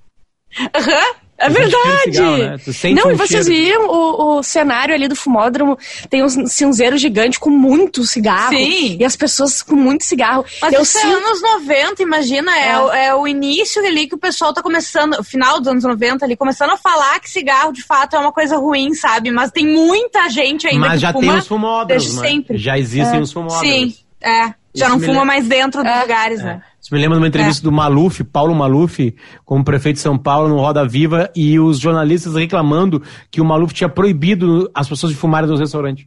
Aham. 0.74 1.14
É 1.38 1.48
verdade! 1.50 2.12
cigarro, 2.14 2.36
né? 2.38 2.56
Não, 2.94 3.08
um 3.08 3.12
e 3.12 3.14
vocês 3.14 3.46
cheiro. 3.46 3.64
viram 3.64 3.88
o, 3.88 4.38
o 4.38 4.42
cenário 4.42 4.94
ali 4.94 5.06
do 5.06 5.14
fumódromo? 5.14 5.78
Tem 6.08 6.24
um 6.24 6.28
cinzeiro 6.46 6.96
gigante 6.96 7.38
com 7.38 7.50
muito 7.50 8.04
cigarro. 8.04 8.56
Sim. 8.56 8.96
E 8.98 9.04
as 9.04 9.16
pessoas 9.16 9.60
com 9.62 9.76
muito 9.76 10.04
cigarro. 10.04 10.44
Mas 10.62 10.72
eu 10.72 10.82
isso 10.82 10.96
é 10.96 11.00
sinto... 11.02 11.14
anos 11.16 11.42
90, 11.42 12.02
imagina, 12.02 12.56
é. 12.56 12.68
É. 12.70 12.78
o- 12.80 12.92
é 12.92 13.14
o 13.14 13.28
início 13.28 13.84
ali 13.84 14.06
que 14.08 14.14
o 14.14 14.18
pessoal 14.18 14.54
tá 14.54 14.62
começando, 14.62 15.18
o 15.18 15.22
final 15.24 15.58
dos 15.60 15.68
anos 15.68 15.84
90 15.84 16.24
ali, 16.24 16.36
começando 16.36 16.70
a 16.70 16.76
falar 16.78 17.20
que 17.20 17.28
cigarro 17.28 17.70
de 17.72 17.82
fato 17.82 18.16
é 18.16 18.18
uma 18.18 18.32
coisa 18.32 18.56
ruim, 18.56 18.94
sabe? 18.94 19.30
Mas 19.30 19.50
tem 19.50 19.66
muita 19.66 20.28
gente 20.30 20.66
ainda 20.66 20.80
Mas 20.80 20.92
que 20.94 20.98
já 21.00 21.12
fuma 21.12 21.32
tem 21.32 21.38
os 21.40 21.46
fumódromos, 21.46 21.86
desde 22.04 22.20
né? 22.22 22.28
sempre. 22.28 22.56
Já 22.58 22.78
existem 22.78 23.20
os 23.20 23.30
fumódromos. 23.32 23.60
Sim, 23.68 23.94
é. 24.22 24.54
Já 24.74 24.86
Isso 24.86 24.94
não 24.94 25.00
fuma 25.00 25.08
lembra- 25.12 25.24
mais 25.24 25.46
dentro 25.46 25.82
dos 25.82 25.90
É. 25.92 26.00
lugares, 26.02 26.42
né? 26.42 26.62
Isso 26.86 26.94
me 26.94 27.00
lembra 27.00 27.16
de 27.16 27.22
uma 27.22 27.26
entrevista 27.26 27.64
do 27.64 27.72
Maluf, 27.72 28.22
Paulo 28.22 28.54
Maluf, 28.54 29.12
como 29.44 29.64
prefeito 29.64 29.96
de 29.96 30.02
São 30.02 30.16
Paulo, 30.16 30.48
no 30.48 30.54
Roda 30.58 30.86
Viva, 30.86 31.28
e 31.34 31.58
os 31.58 31.80
jornalistas 31.80 32.36
reclamando 32.36 33.02
que 33.28 33.40
o 33.40 33.44
Maluf 33.44 33.74
tinha 33.74 33.88
proibido 33.88 34.70
as 34.72 34.88
pessoas 34.88 35.10
de 35.10 35.18
fumarem 35.18 35.50
nos 35.50 35.58
restaurantes. 35.58 36.06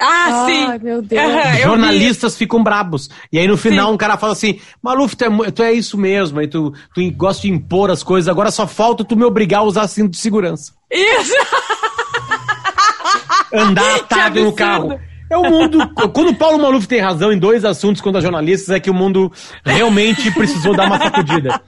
Ah, 0.00 0.46
Ai, 0.46 0.78
sim. 0.78 0.84
meu 0.84 1.00
Deus. 1.00 1.32
Vi. 1.52 1.62
jornalistas 1.62 2.36
ficam 2.36 2.60
brabos. 2.60 3.08
E 3.32 3.38
aí 3.38 3.46
no 3.46 3.56
final 3.56 3.86
Sim. 3.86 3.94
um 3.94 3.96
cara 3.96 4.16
fala 4.16 4.32
assim: 4.32 4.58
Maluf, 4.82 5.14
tu 5.14 5.24
é, 5.24 5.50
tu 5.52 5.62
é 5.62 5.72
isso 5.72 5.96
mesmo, 5.96 6.40
aí 6.40 6.48
tu, 6.48 6.74
tu 6.92 7.08
gosta 7.12 7.42
de 7.42 7.52
impor 7.52 7.88
as 7.88 8.02
coisas, 8.02 8.28
agora 8.28 8.50
só 8.50 8.66
falta 8.66 9.04
tu 9.04 9.14
me 9.14 9.22
obrigar 9.22 9.60
a 9.60 9.64
usar 9.64 9.86
cinto 9.86 10.10
de 10.10 10.18
segurança. 10.18 10.72
Isso. 10.90 11.34
Andar 13.52 13.94
atado 13.94 14.42
no 14.42 14.52
carro. 14.52 14.98
É 15.30 15.38
o 15.38 15.48
mundo. 15.48 15.78
Quando 16.12 16.30
o 16.30 16.34
Paulo 16.34 16.58
Maluf 16.58 16.88
tem 16.88 17.00
razão 17.00 17.32
em 17.32 17.38
dois 17.38 17.64
assuntos 17.64 18.02
quanto 18.02 18.18
a 18.18 18.20
jornalistas, 18.20 18.68
é 18.70 18.80
que 18.80 18.90
o 18.90 18.94
mundo 18.94 19.30
realmente 19.64 20.28
precisou 20.34 20.74
dar 20.74 20.86
uma 20.86 20.98
sacudida. 20.98 21.60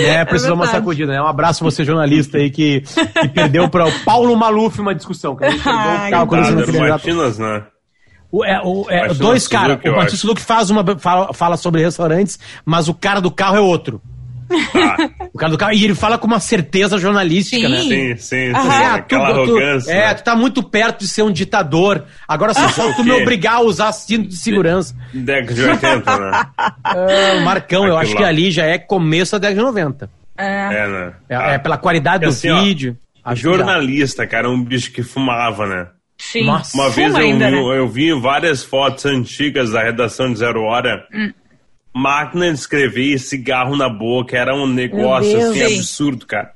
Né? 0.00 0.22
Precisou 0.26 0.54
uma 0.54 0.64
verdade. 0.64 0.84
sacudida. 0.84 1.12
Né? 1.12 1.22
Um 1.22 1.26
abraço 1.26 1.64
você, 1.64 1.82
jornalista 1.82 2.36
aí, 2.36 2.50
que, 2.50 2.82
que 2.82 3.28
perdeu 3.28 3.70
para 3.70 3.86
o 3.86 3.92
Paulo 4.04 4.36
Maluf 4.36 4.78
uma 4.78 4.94
discussão. 4.94 5.34
Que 5.34 5.46
a 5.46 5.50
gente 5.50 5.64
perdeu 5.64 5.80
o 5.80 5.96
Ai, 5.96 6.10
carro 6.10 6.26
quando 6.26 6.44
você 6.44 6.72
não. 6.72 6.88
Martinas, 6.88 7.38
né? 7.38 7.62
O, 8.30 8.44
é, 8.44 8.60
o, 8.62 8.84
é, 8.90 9.14
dois 9.14 9.48
caras. 9.48 9.78
O 9.82 9.96
Martins. 9.96 10.20
Suzuki 10.20 10.42
faz 10.42 10.68
uma, 10.68 10.84
fala, 10.98 11.32
fala 11.32 11.56
sobre 11.56 11.82
restaurantes, 11.82 12.38
mas 12.66 12.86
o 12.86 12.92
cara 12.92 13.20
do 13.20 13.30
carro 13.30 13.56
é 13.56 13.60
outro. 13.60 14.02
Ah, 14.50 14.96
O 15.32 15.38
cara 15.38 15.50
do 15.52 15.58
carro. 15.58 15.72
E 15.72 15.84
ele 15.84 15.94
fala 15.94 16.16
com 16.18 16.26
uma 16.26 16.38
certeza 16.40 16.98
jornalística, 16.98 17.66
Sim. 17.66 17.72
né? 17.72 17.78
sim, 17.80 18.16
sim, 18.16 18.16
sim. 18.18 18.50
Aham. 18.52 18.94
Aquela 18.94 19.28
tu- 19.28 19.34
tu- 19.34 19.40
arrogância. 19.40 19.90
é, 19.92 20.06
né? 20.08 20.14
tu 20.14 20.22
tá 20.24 20.36
muito 20.36 20.62
perto 20.62 21.00
de 21.00 21.08
ser 21.08 21.22
um 21.22 21.30
ditador. 21.32 22.04
Agora 22.28 22.54
só 22.54 22.68
falta 22.68 22.94
tu 22.96 23.04
me 23.04 23.10
obrigar 23.12 23.54
a 23.56 23.60
usar 23.60 23.92
cinto 23.92 24.28
de 24.28 24.36
segurança. 24.36 24.94
Década 25.12 25.54
de 25.54 25.62
80, 25.64 26.18
né? 26.18 26.44
Ah, 26.84 27.36
o 27.40 27.44
Marcão, 27.44 27.84
eu 27.86 27.96
Aquilo 27.96 27.98
acho 27.98 28.16
que 28.16 28.22
lá. 28.22 28.28
ali 28.28 28.50
já 28.50 28.64
é 28.64 28.78
começo 28.78 29.32
da 29.32 29.48
década 29.48 29.58
de 29.60 29.66
90. 29.66 30.10
É. 30.38 30.44
É, 30.84 30.88
né? 30.88 31.12
É, 31.28 31.34
Ah, 31.36 31.50
é 31.52 31.58
pela 31.58 31.78
qualidade 31.78 32.24
do 32.24 32.28
assim, 32.30 32.50
ó, 32.50 32.60
vídeo. 32.62 32.96
acho 33.24 33.42
que 33.42 33.48
dá. 33.48 33.56
Jornalista, 33.56 34.26
cara, 34.26 34.46
é 34.46 34.50
um 34.50 34.62
bicho 34.62 34.92
que 34.92 35.02
fumava, 35.02 35.66
né? 35.66 35.86
Sim. 36.18 36.44
Nossa. 36.46 36.76
Uma 36.76 36.88
vez 36.90 37.12
eu, 37.14 37.20
ainda, 37.20 37.50
vi, 37.50 37.56
né? 37.56 37.78
eu 37.78 37.88
vi 37.88 38.12
várias 38.18 38.64
fotos 38.64 39.04
antigas 39.06 39.70
da 39.72 39.82
redação 39.82 40.32
de 40.32 40.38
Zero 40.38 40.62
Hora. 40.62 41.04
Hum. 41.14 41.30
Máquina 41.96 42.48
de 42.52 42.58
escrever 42.58 43.14
e 43.14 43.18
cigarro 43.18 43.74
na 43.76 43.88
boca. 43.88 44.36
Era 44.36 44.54
um 44.54 44.66
negócio 44.66 45.36
assim 45.38 45.66
Sim. 45.66 45.78
absurdo, 45.78 46.26
cara. 46.26 46.52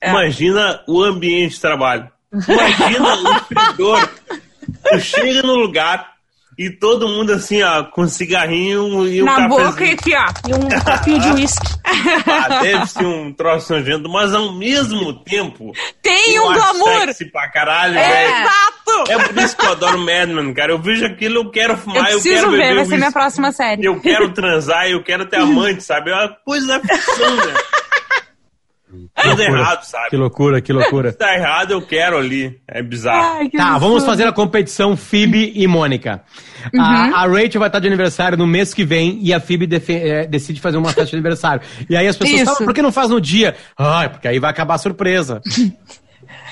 É. 0.00 0.10
Imagina 0.10 0.82
o 0.86 1.02
ambiente 1.02 1.54
de 1.54 1.60
trabalho. 1.60 2.10
Imagina 2.32 3.16
o 3.16 3.32
escritor. 3.36 4.10
Tu 4.90 5.00
chega 5.00 5.42
no 5.42 5.54
lugar 5.54 6.15
e 6.58 6.70
todo 6.70 7.06
mundo 7.08 7.32
assim, 7.32 7.62
ó, 7.62 7.84
com 7.84 8.08
cigarrinho 8.08 9.06
e 9.06 9.22
um 9.22 9.24
Na 9.26 9.46
boca 9.48 9.84
e 9.84 9.90
aqui, 9.92 10.14
ó. 10.14 10.24
E 10.48 10.54
um 10.54 10.80
copinho 10.80 11.20
de 11.20 11.28
uísque. 11.32 11.66
Ah, 11.84 12.60
deve 12.62 12.86
ser 12.86 13.04
um 13.04 13.32
troço 13.32 13.72
nojento, 13.74 14.08
mas 14.08 14.34
ao 14.34 14.52
mesmo 14.52 15.12
tempo. 15.24 15.72
Tem 16.02 16.34
eu 16.34 16.44
um 16.48 16.54
glamour. 16.54 17.00
sexy 17.00 17.26
pra 17.26 17.50
caralho, 17.50 17.98
É. 17.98 18.08
velho. 18.08 18.34
Exato. 18.36 19.12
É 19.12 19.18
por 19.28 19.36
isso 19.42 19.56
que 19.56 19.66
eu 19.66 19.72
adoro 19.72 19.98
Mad 19.98 20.28
Men, 20.30 20.54
cara. 20.54 20.72
Eu 20.72 20.78
vejo 20.78 21.04
aquilo, 21.04 21.36
eu 21.40 21.50
quero 21.50 21.74
Eu 21.74 21.78
fumar, 21.78 21.98
eu, 22.10 22.20
preciso 22.20 22.34
quero 22.34 22.50
ver, 22.50 22.56
beber 22.58 22.74
vai 22.76 22.84
ser 22.86 22.96
minha 22.96 23.12
próxima 23.12 23.52
série. 23.52 23.84
Eu 23.84 24.00
quero 24.00 24.32
transar, 24.32 24.86
eu 24.86 25.02
quero 25.02 25.26
ter 25.26 25.36
amante, 25.36 25.82
sabe? 25.82 26.10
É 26.10 26.14
uma 26.14 26.28
coisa 26.44 26.66
da 26.66 26.80
ficção, 26.80 27.36
né? 27.36 27.54
Tudo 28.88 29.42
errado, 29.42 29.80
Que 29.80 29.86
sabe? 29.86 30.16
loucura, 30.16 30.60
que 30.60 30.72
loucura. 30.72 31.10
Se 31.12 31.18
tá 31.18 31.34
errado, 31.34 31.72
eu 31.72 31.82
quero 31.82 32.16
ali. 32.16 32.60
É 32.68 32.82
bizarro. 32.82 33.38
Ai, 33.38 33.48
que 33.48 33.56
Tá, 33.56 33.76
vamos 33.78 34.04
fazer 34.04 34.26
a 34.26 34.32
competição 34.32 34.96
Phoebe 34.96 35.52
e 35.54 35.66
Mônica. 35.66 36.22
A, 36.78 37.22
a 37.22 37.26
Rachel 37.26 37.58
vai 37.58 37.68
estar 37.68 37.78
de 37.80 37.86
aniversário 37.88 38.38
no 38.38 38.46
mês 38.46 38.72
que 38.72 38.84
vem 38.84 39.18
e 39.22 39.32
a 39.34 39.40
Phoebe 39.40 39.66
defe- 39.66 39.92
eh, 39.94 40.26
decide 40.26 40.60
fazer 40.60 40.76
uma 40.76 40.88
festa 40.88 41.06
de 41.10 41.16
aniversário. 41.16 41.62
E 41.90 41.96
aí 41.96 42.06
as 42.06 42.16
pessoas 42.16 42.42
falam, 42.42 42.64
por 42.64 42.72
que 42.74 42.82
não 42.82 42.92
faz 42.92 43.10
no 43.10 43.20
dia? 43.20 43.54
Ai, 43.76 44.08
porque 44.08 44.28
aí 44.28 44.38
vai 44.38 44.50
acabar 44.50 44.74
a 44.74 44.78
surpresa. 44.78 45.40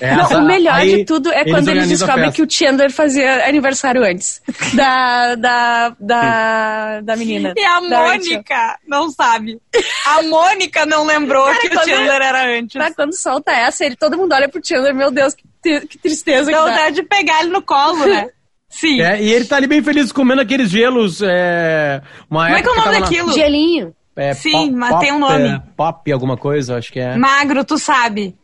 Não, 0.01 0.09
Essa- 0.25 0.39
o 0.39 0.47
melhor 0.47 0.75
aí 0.75 0.97
de 0.99 1.05
tudo 1.05 1.33
é 1.33 1.41
eles 1.43 1.53
quando 1.53 1.69
eles 1.69 1.89
descobrem 1.89 2.33
que 2.33 2.43
o 2.43 2.51
Chandler 2.51 2.91
fazia 2.93 3.47
aniversário 3.49 4.03
antes 4.05 4.43
da, 4.75 5.35
da, 5.35 5.97
da, 6.01 7.01
da 7.01 7.17
menina. 7.17 7.53
E 7.57 7.65
a 7.65 7.81
da 7.81 8.01
Rachel. 8.01 8.19
Mônica 8.35 8.79
não 8.87 9.11
sabe. 9.11 9.59
A 10.07 10.23
Mônica 10.23 10.85
não 10.87 11.05
lembrou 11.07 11.45
Cara, 11.47 11.59
que 11.61 11.67
o 11.69 11.71
quando- 11.71 11.89
Chandler 11.89 12.23
era 12.23 12.59
antes. 12.59 12.77
Tá, 12.83 12.93
quando 12.95 13.13
solta 13.17 13.53
essa, 13.53 13.85
ele, 13.85 13.97
todo 13.97 14.17
mundo 14.17 14.33
olha 14.35 14.49
pro 14.49 14.61
Chandler, 14.65 14.95
meu 14.95 15.11
Deus, 15.11 15.35
que, 15.63 15.81
que 15.87 15.99
tristeza 15.99 16.51
Dá 16.51 16.61
vontade 16.65 16.97
de 16.97 17.03
pegar 17.03 17.41
ele 17.43 17.51
no 17.51 17.63
colo, 17.63 18.05
né? 18.07 18.29
Sim. 18.69 19.01
É, 19.01 19.23
e 19.23 19.33
ele 19.33 19.45
tá 19.45 19.57
ali 19.57 19.69
bem 19.69 19.81
feliz 19.83 20.11
comendo 20.11 20.41
aqueles 20.41 20.69
gelos. 20.69 21.23
É, 21.23 22.03
uma 22.29 22.47
Como 22.47 22.57
é 22.59 22.63
que 22.63 22.69
é 22.69 22.73
o 22.73 22.75
nome 22.75 22.85
tava 22.85 22.99
na- 22.99 23.05
daquilo? 23.07 23.33
Gelinho. 23.33 23.95
é, 24.17 24.35
Sim, 24.35 24.73
mas 24.73 24.99
tem 24.99 25.13
um 25.13 25.21
nome. 25.21 25.47
é, 25.49 25.63
pop, 25.77 26.11
alguma 26.11 26.37
coisa, 26.37 26.77
acho 26.77 26.93
que 26.93 26.99
é. 26.99 27.17
Magro, 27.17 27.65
tu 27.65 27.79
sabe. 27.79 28.35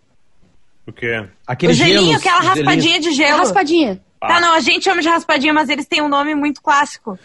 O 0.90 0.92
quê? 0.92 1.20
O 1.20 1.28
Aqueles 1.46 1.76
gelinho, 1.76 2.00
gelos, 2.02 2.16
aquela 2.16 2.40
gelinhos. 2.42 2.58
raspadinha 2.66 3.00
de 3.00 3.08
É 3.08 3.12
gelo. 3.12 3.38
raspadinha. 3.38 4.00
Tá, 4.20 4.40
não, 4.40 4.54
a 4.54 4.60
gente 4.60 4.84
chama 4.84 5.00
de 5.00 5.08
raspadinha, 5.08 5.54
mas 5.54 5.68
eles 5.70 5.86
têm 5.86 6.02
um 6.02 6.08
nome 6.08 6.34
muito 6.34 6.60
clássico. 6.60 7.18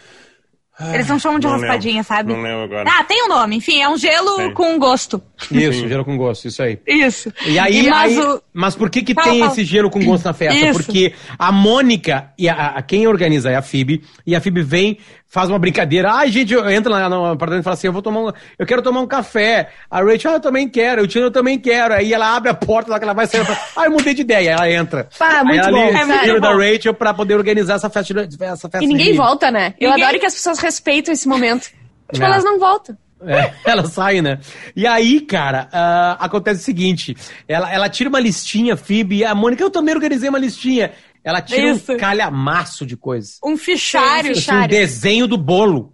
Eles 0.92 1.08
não 1.08 1.18
chamam 1.18 1.38
de 1.38 1.46
Não 1.46 1.54
raspadinha, 1.54 1.94
lembro. 1.94 2.06
sabe? 2.06 2.32
Não 2.34 2.42
lembro 2.42 2.64
agora. 2.64 2.84
Ah, 2.86 3.02
tem 3.04 3.24
um 3.24 3.28
nome. 3.28 3.56
Enfim, 3.56 3.80
é 3.80 3.88
um 3.88 3.96
gelo 3.96 4.36
Tem. 4.36 4.52
com 4.52 4.78
gosto. 4.78 5.22
Isso, 5.50 5.80
Sim. 5.80 5.88
gelo 5.88 6.04
com 6.04 6.18
gosto, 6.18 6.48
isso 6.48 6.62
aí. 6.62 6.78
Isso. 6.86 7.32
E 7.46 7.58
aí, 7.58 7.88
mas 7.88 8.18
aí- 8.18 8.24
o- 8.24 8.42
mas 8.52 8.74
por 8.76 8.90
que 8.90 9.00
que 9.02 9.14
Fala, 9.14 9.30
tem 9.30 9.38
fala. 9.40 9.52
esse 9.52 9.64
gelo 9.64 9.88
com 9.88 10.04
gosto 10.04 10.26
na 10.26 10.34
festa? 10.34 10.54
Isso. 10.68 10.84
Porque 10.84 11.14
a 11.38 11.50
Mônica 11.50 12.30
e 12.38 12.46
a, 12.46 12.66
a- 12.76 12.82
quem 12.82 13.06
organiza 13.08 13.50
é 13.50 13.56
a 13.56 13.62
Phoebe, 13.62 14.04
e 14.26 14.36
a 14.36 14.40
Phoebe 14.40 14.62
vem, 14.62 14.98
faz 15.28 15.48
uma 15.48 15.58
brincadeira. 15.58 16.10
Ai, 16.12 16.30
gente, 16.30 16.54
eu- 16.54 16.68
entra 16.70 16.90
lá 16.92 17.08
no 17.08 17.24
apartamento 17.26 17.62
e 17.62 17.64
fala 17.64 17.74
assim: 17.74 17.86
eu 17.86 17.92
vou 17.92 18.02
tomar 18.02 18.20
um, 18.20 18.32
eu 18.58 18.66
quero 18.66 18.82
tomar 18.82 19.00
um 19.00 19.06
café. 19.06 19.70
A 19.90 20.00
Rachel, 20.02 20.30
ah, 20.32 20.34
eu 20.34 20.40
também 20.40 20.68
quero, 20.68 21.02
o 21.02 21.06
Tino 21.06 21.26
eu 21.26 21.30
também 21.30 21.58
quero. 21.58 21.94
Aí 21.94 22.12
ela 22.12 22.34
abre 22.36 22.50
a 22.50 22.54
porta 22.54 22.90
lá 22.90 22.98
que 22.98 23.04
ela 23.04 23.12
vai 23.14 23.26
sair, 23.26 23.44
fala, 23.44 23.58
ah, 23.76 23.84
eu 23.84 23.90
mudei 23.90 24.14
de 24.14 24.22
ideia. 24.22 24.56
Aí 24.60 24.72
ela 24.72 24.82
entra. 24.82 25.08
Pá, 25.18 25.38
Aí 25.40 25.44
muito 25.44 25.60
ela 25.66 25.70
bom, 25.78 25.86
liga 25.86 25.98
é 25.98 26.04
muito 26.04 26.40
da 26.40 26.52
bom. 26.52 26.58
Rachel 26.58 26.94
pra 26.94 27.12
poder 27.14 27.34
organizar 27.34 27.74
essa 27.74 27.90
festa, 27.90 28.26
de- 28.26 28.44
essa 28.44 28.68
festa 28.68 28.84
E 28.84 28.86
ninguém 28.86 29.12
de- 29.12 29.18
volta, 29.18 29.50
né? 29.50 29.74
Eu 29.80 29.90
Ninguém- 29.90 30.04
adoro 30.04 30.20
que 30.20 30.26
as 30.26 30.34
pessoas 30.34 30.58
respeitam 30.58 31.12
esse 31.12 31.28
momento. 31.28 31.70
Tipo, 32.12 32.24
É. 32.24 32.26
elas 32.26 32.44
não 32.44 32.58
voltam. 32.58 32.96
É, 33.26 33.50
ela 33.64 33.86
sai, 33.86 34.20
né? 34.20 34.38
E 34.76 34.86
aí, 34.86 35.20
cara, 35.22 35.68
ah, 35.72 36.18
acontece 36.20 36.60
o 36.60 36.64
seguinte: 36.64 37.16
ela, 37.48 37.72
ela 37.72 37.88
tira 37.88 38.10
uma 38.10 38.20
listinha, 38.20 38.76
Phoebe, 38.76 39.16
e 39.16 39.24
a 39.24 39.34
Mônica, 39.34 39.62
eu 39.62 39.70
também 39.70 39.94
organizei 39.94 40.28
uma 40.28 40.38
listinha. 40.38 40.92
Ela 41.26 41.42
tira 41.42 41.72
Isso. 41.72 41.92
um 41.92 41.96
calhamaço 41.96 42.86
de 42.86 42.96
coisa. 42.96 43.32
Um 43.44 43.56
fichário. 43.56 44.32
Sim, 44.36 44.48
Assim, 44.52 44.64
um 44.64 44.68
desenho 44.68 45.26
do 45.26 45.36
bolo. 45.36 45.92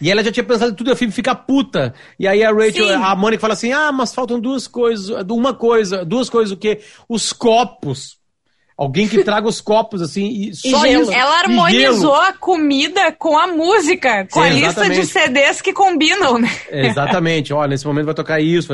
E 0.00 0.10
ela 0.10 0.24
já 0.24 0.32
tinha 0.32 0.42
pensado 0.42 0.72
em 0.72 0.74
tudo, 0.74 0.88
e 0.88 0.92
a 0.92 0.96
Phoebe 0.96 1.12
fica 1.12 1.34
puta. 1.34 1.94
E 2.18 2.26
aí 2.26 2.42
a 2.42 2.50
Rachel, 2.50 2.88
Sim. 2.88 2.94
a 2.94 3.14
Mônica 3.14 3.40
fala 3.40 3.52
assim: 3.52 3.72
ah, 3.72 3.92
mas 3.92 4.14
faltam 4.14 4.40
duas 4.40 4.66
coisas. 4.66 5.10
Uma 5.30 5.52
coisa, 5.52 6.02
duas 6.02 6.30
coisas, 6.30 6.50
o 6.50 6.56
quê? 6.56 6.80
Os 7.06 7.30
copos. 7.30 8.18
Alguém 8.76 9.06
que 9.06 9.22
traga 9.22 9.46
os 9.46 9.60
copos, 9.60 10.02
assim, 10.02 10.26
e 10.50 10.54
só 10.54 10.80
gelo. 10.80 11.02
isso. 11.04 11.12
Ela 11.12 11.30
E 11.30 11.40
harmonizou 11.44 12.10
gelo. 12.10 12.14
a 12.14 12.32
comida 12.32 13.12
com 13.12 13.38
a 13.38 13.46
música, 13.46 14.26
com 14.32 14.42
Sim, 14.42 14.46
a 14.48 14.50
lista 14.50 14.90
de. 14.90 15.06
CDs 15.06 15.60
que 15.60 15.72
combinam, 15.72 16.38
né? 16.38 16.50
Exatamente, 16.68 17.52
olha, 17.52 17.68
nesse 17.68 17.86
momento 17.86 18.06
vai 18.06 18.14
tocar 18.14 18.40
isso. 18.40 18.72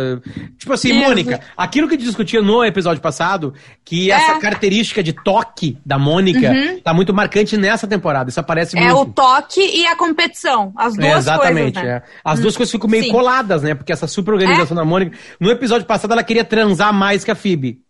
Tipo 0.58 0.72
assim, 0.72 0.90
Isso. 0.92 1.00
Mônica, 1.00 1.40
aquilo 1.56 1.86
que 1.86 1.94
a 1.94 1.98
gente 1.98 2.06
discutia 2.06 2.40
no 2.40 2.64
episódio 2.64 3.02
passado, 3.02 3.52
que 3.84 4.10
É. 4.10 4.14
essa 4.14 4.38
característica 4.38 5.02
de 5.02 5.12
toque 5.12 5.76
da 5.84 5.98
Mônica 5.98 6.50
tá 6.82 6.94
muito 6.94 7.12
marcante 7.12 7.56
nessa 7.58 7.86
temporada. 7.86 8.30
Isso 8.30 8.40
aparece 8.40 8.76
Uhum. 8.76 8.82
É 8.82 8.92
o 8.92 8.96
muito. 8.98 9.12
toque 9.12 9.60
e 9.60 9.86
a 9.86 9.96
competição. 9.96 10.72
As 10.76 10.94
duas 10.96 11.06
É, 11.08 11.18
exatamente, 11.18 11.74
coisas, 11.74 11.90
né? 11.90 11.96
é. 11.96 12.02
As 12.24 12.40
duas 12.40 12.56
coisas 12.56 12.70
ficam 12.72 12.88
meio 12.88 13.04
Sim. 13.04 13.10
coladas, 13.10 13.62
né? 13.62 13.74
Porque 13.74 13.92
essa 13.92 14.06
super 14.06 14.32
organização 14.32 14.74
da 14.76 14.84
Mônica. 14.84 15.16
No 15.38 15.50
episódio 15.50 15.86
passado, 15.86 16.12
ela 16.12 16.22
queria 16.24 16.44
transar 16.44 16.92
mais 16.92 17.22
que 17.22 17.30
a 17.30 17.34
Phoebe. 17.34 17.80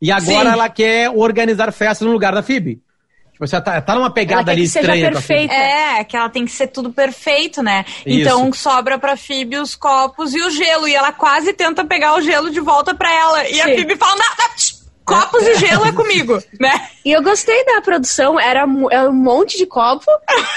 E 0.00 0.10
agora 0.10 0.48
Sim. 0.48 0.54
ela 0.54 0.68
quer 0.68 1.10
organizar 1.10 1.70
festas 1.72 2.06
no 2.06 2.12
lugar 2.12 2.34
da 2.34 2.42
Phoebe. 2.42 2.80
Tipo, 3.32 3.46
você 3.46 3.60
tá, 3.60 3.80
tá 3.80 3.94
numa 3.94 4.12
pegada 4.12 4.50
ali 4.52 4.64
estranha 4.64 5.08
a 5.08 5.12
perfeita. 5.12 5.54
É, 5.54 6.04
que 6.04 6.16
ela 6.16 6.28
tem 6.28 6.44
que 6.44 6.50
ser 6.52 6.68
tudo 6.68 6.92
perfeito, 6.92 7.62
né? 7.62 7.84
Isso. 8.04 8.20
Então 8.20 8.52
sobra 8.52 8.98
pra 8.98 9.16
Phoebe 9.16 9.56
os 9.56 9.74
copos 9.74 10.34
e 10.34 10.42
o 10.42 10.50
gelo. 10.50 10.86
E 10.86 10.94
ela 10.94 11.12
quase 11.12 11.52
tenta 11.52 11.84
pegar 11.84 12.14
o 12.16 12.20
gelo 12.20 12.50
de 12.50 12.60
volta 12.60 12.94
pra 12.94 13.12
ela. 13.12 13.48
E 13.48 13.60
a 13.60 13.64
Sim. 13.64 13.76
Phoebe 13.76 13.96
fala: 13.96 14.16
não, 14.16 14.26
não, 14.38 14.79
copos 15.04 15.42
e 15.42 15.54
gelo 15.56 15.84
é 15.86 15.92
comigo, 15.92 16.40
né? 16.60 16.88
E 17.04 17.10
eu 17.12 17.22
gostei 17.22 17.64
da 17.64 17.80
produção, 17.80 18.38
era, 18.38 18.64
era 18.90 19.10
um 19.10 19.12
monte 19.12 19.58
de 19.58 19.66
copo 19.66 20.04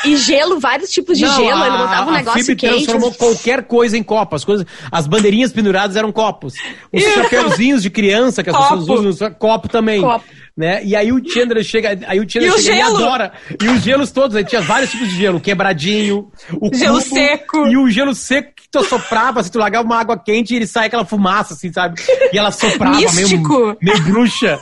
e 0.05 0.15
gelo, 0.17 0.59
vários 0.59 0.89
tipos 0.91 1.17
de 1.17 1.25
Não, 1.25 1.35
gelo. 1.35 1.61
a- 1.63 1.67
Ele 1.67 1.77
botava 1.77 2.11
um 2.11 2.13
negócio 2.13 2.45
Phoebe 2.45 2.55
quente. 2.59 2.73
transformou 2.85 3.11
qualquer 3.13 3.63
coisa 3.63 3.97
em 3.97 4.03
copo. 4.03 4.35
As, 4.35 4.45
coisas, 4.45 4.65
as 4.91 5.07
bandeirinhas 5.07 5.51
penduradas 5.51 5.95
eram 5.95 6.11
copos. 6.11 6.53
Os 6.91 7.03
chapéuzinhos 7.03 7.81
de 7.81 7.89
criança 7.89 8.43
que 8.43 8.49
as 8.49 8.55
Copo. 8.55 8.77
pessoas 8.79 9.05
usam, 9.05 9.33
copo 9.33 9.67
também. 9.67 10.01
Copo. 10.01 10.25
Né? 10.55 10.83
E 10.85 10.95
aí 10.95 11.11
o 11.11 11.19
Chandler 11.27 11.63
chega, 11.63 11.97
aí 12.07 12.19
o 12.19 12.29
Chandler 12.29 12.51
E 12.51 12.55
o 12.55 12.59
chega 12.59 12.75
gelo? 12.75 12.99
e 12.99 13.03
adora. 13.03 13.33
E 13.59 13.67
os 13.69 13.81
gelos 13.81 14.11
todos, 14.11 14.35
aí 14.35 14.43
tinha 14.45 14.61
vários 14.61 14.91
tipos 14.91 15.09
de 15.09 15.15
gelo, 15.15 15.39
quebradinho, 15.39 16.31
o 16.61 16.69
Gelo 16.75 17.01
cubo, 17.01 17.15
seco. 17.15 17.67
E 17.67 17.75
o 17.75 17.89
gelo 17.89 18.13
seco 18.13 18.51
que 18.55 18.69
tu 18.69 18.83
soprava, 18.83 19.41
se 19.43 19.51
tu 19.51 19.57
largava 19.57 19.83
uma 19.83 19.99
água 19.99 20.15
quente 20.17 20.53
e 20.53 20.57
ele 20.57 20.67
sai 20.67 20.85
aquela 20.87 21.05
fumaça, 21.05 21.55
assim, 21.55 21.73
sabe? 21.73 21.99
E 22.31 22.37
ela 22.37 22.51
soprava, 22.51 22.97
Místico. 22.97 23.59
meio, 23.59 23.77
meio 23.81 24.03
bruxa. 24.03 24.59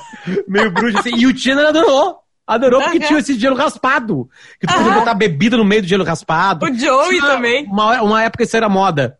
Meio 0.48 0.72
bruxa, 0.72 1.00
assim. 1.00 1.14
E 1.16 1.28
o 1.28 1.38
Chandler 1.38 1.68
adorou. 1.68 2.20
Adorou 2.48 2.82
porque 2.82 2.98
Aham. 2.98 3.08
tinha 3.08 3.20
esse 3.20 3.38
gelo 3.38 3.56
raspado. 3.56 4.30
Que 4.60 4.68
tu 4.68 4.74
podia 4.74 4.92
Aham. 4.92 5.00
botar 5.00 5.14
bebida 5.14 5.58
no 5.58 5.66
meio 5.66 5.82
do 5.82 5.88
gelo 5.90 6.04
raspado. 6.06 6.66
O 6.66 6.74
Joey 6.74 7.10
Tinha 7.20 7.22
também. 7.34 7.66
Uma, 7.66 8.02
uma 8.02 8.24
época 8.24 8.44
isso 8.46 8.56
era 8.56 8.70
moda. 8.70 9.18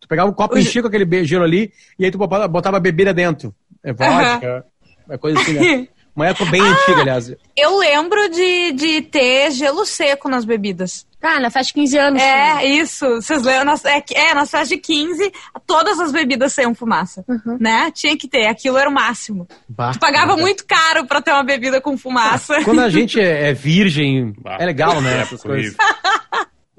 Tu 0.00 0.08
pegava 0.08 0.28
o 0.28 0.34
copo, 0.34 0.56
O 0.56 0.58
enchia 0.58 0.82
com 0.82 0.88
aquele 0.88 1.24
gelo 1.24 1.44
ali, 1.44 1.72
e 1.98 2.04
aí 2.04 2.10
tu 2.10 2.18
botava, 2.18 2.80
bebida 2.80 3.14
dentro. 3.14 3.54
É 3.82 3.92
vodka, 3.92 4.64
é 5.08 5.18
coisa 5.18 5.40
assim, 5.40 5.52
né? 5.52 5.88
Uma 6.20 6.28
época 6.28 6.50
bem 6.50 6.60
antiga, 6.60 7.00
aliás. 7.00 7.32
Eu 7.56 7.78
lembro 7.78 8.28
de, 8.28 8.72
de 8.72 9.00
ter 9.02 9.50
gelo 9.52 9.86
seco 9.86 10.28
nas 10.28 10.44
bebidas. 10.44 11.06
Ah, 11.22 11.40
na 11.40 11.50
festa 11.50 11.68
de 11.68 11.74
15 11.74 11.98
anos. 11.98 12.22
É, 12.22 12.64
isso. 12.66 13.06
Vocês 13.16 13.42
lembram? 13.42 13.74
É, 13.84 14.00
que- 14.00 14.14
é, 14.16 14.34
nas 14.34 14.50
festas 14.50 14.68
de 14.70 14.76
15, 14.78 15.32
todas 15.66 15.98
as 15.98 16.12
bebidas 16.12 16.52
saíam 16.52 16.74
fumaça. 16.74 17.24
Né? 17.58 17.90
Tinha 17.94 18.16
que 18.16 18.28
ter. 18.28 18.46
Aquilo 18.46 18.76
era 18.78 18.88
o 18.88 18.92
máximo. 18.92 19.46
Bah, 19.68 19.92
Tu 19.92 19.98
pagava 19.98 20.28
cara. 20.32 20.40
muito 20.40 20.64
caro 20.66 21.06
pra 21.06 21.20
ter 21.22 21.30
uma 21.32 21.42
bebida 21.44 21.80
com 21.80 21.96
fumaça. 21.96 22.62
Quando 22.64 22.80
a 22.80 22.88
gente 22.90 23.18
é, 23.20 23.48
é 23.50 23.52
virgem, 23.52 24.34
Bah, 24.38 24.56
é 24.60 24.66
legal, 24.66 25.00
né? 25.00 25.18
é 25.18 25.20
Essas 25.22 25.42
coisas. 25.42 25.74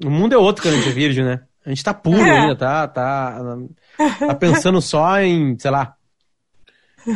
O 0.03 0.09
mundo 0.09 0.33
é 0.33 0.37
outro 0.37 0.63
quando 0.63 0.73
a 0.75 0.77
gente 0.77 0.89
é 0.89 0.93
virgem, 0.93 1.23
né? 1.25 1.39
A 1.65 1.69
gente 1.69 1.83
tá 1.83 1.93
puro 1.93 2.21
É. 2.25 2.39
ainda, 2.41 2.55
tá, 2.55 2.87
tá, 2.87 3.37
tá 4.19 4.35
pensando 4.35 4.81
só 4.81 5.19
em, 5.19 5.55
sei 5.59 5.69
lá. 5.71 5.93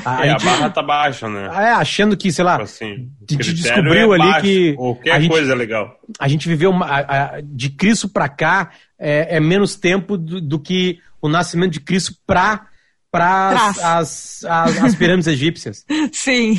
A, 0.04 0.18
a 0.22 0.26
É, 0.26 0.30
a 0.30 0.32
gente- 0.34 0.46
barra 0.46 0.70
tá 0.70 0.82
baixa, 0.82 1.30
né? 1.30 1.46
é, 1.54 1.72
achando 1.72 2.18
que, 2.18 2.32
sei 2.32 2.44
lá, 2.44 2.54
Tipo 2.54 2.64
assim, 2.64 2.86
a 2.86 2.90
gente 2.96 3.38
critério 3.38 3.54
descobriu 3.56 4.14
é 4.14 4.16
ali 4.16 4.30
baixo. 4.32 4.42
que 4.42 4.74
Qualquer 4.74 5.12
a 5.12 5.20
gente- 5.20 5.32
coisa 5.32 5.52
é 5.52 5.56
legal. 5.56 6.00
a 6.20 6.28
gente 6.28 6.48
viveu 6.48 6.70
uma- 6.72 6.86
a- 6.86 7.00
a- 7.38 7.42
de 7.44 7.70
Cristo 7.70 8.10
pra 8.10 8.28
cá 8.30 8.72
é, 9.00 9.38
é 9.38 9.40
menos 9.40 9.76
tempo 9.76 10.18
do, 10.18 10.40
do 10.42 10.60
que 10.60 11.00
o 11.22 11.28
nascimento 11.30 11.72
de 11.74 11.80
Cristo 11.80 12.14
pra 12.26 12.68
para 13.12 13.50
Trás. 13.52 13.80
as, 13.80 14.44
as, 14.44 14.78
as 14.84 14.96
pirâmides 14.96 15.28
egípcias. 15.28 15.86
Sim. 16.12 16.58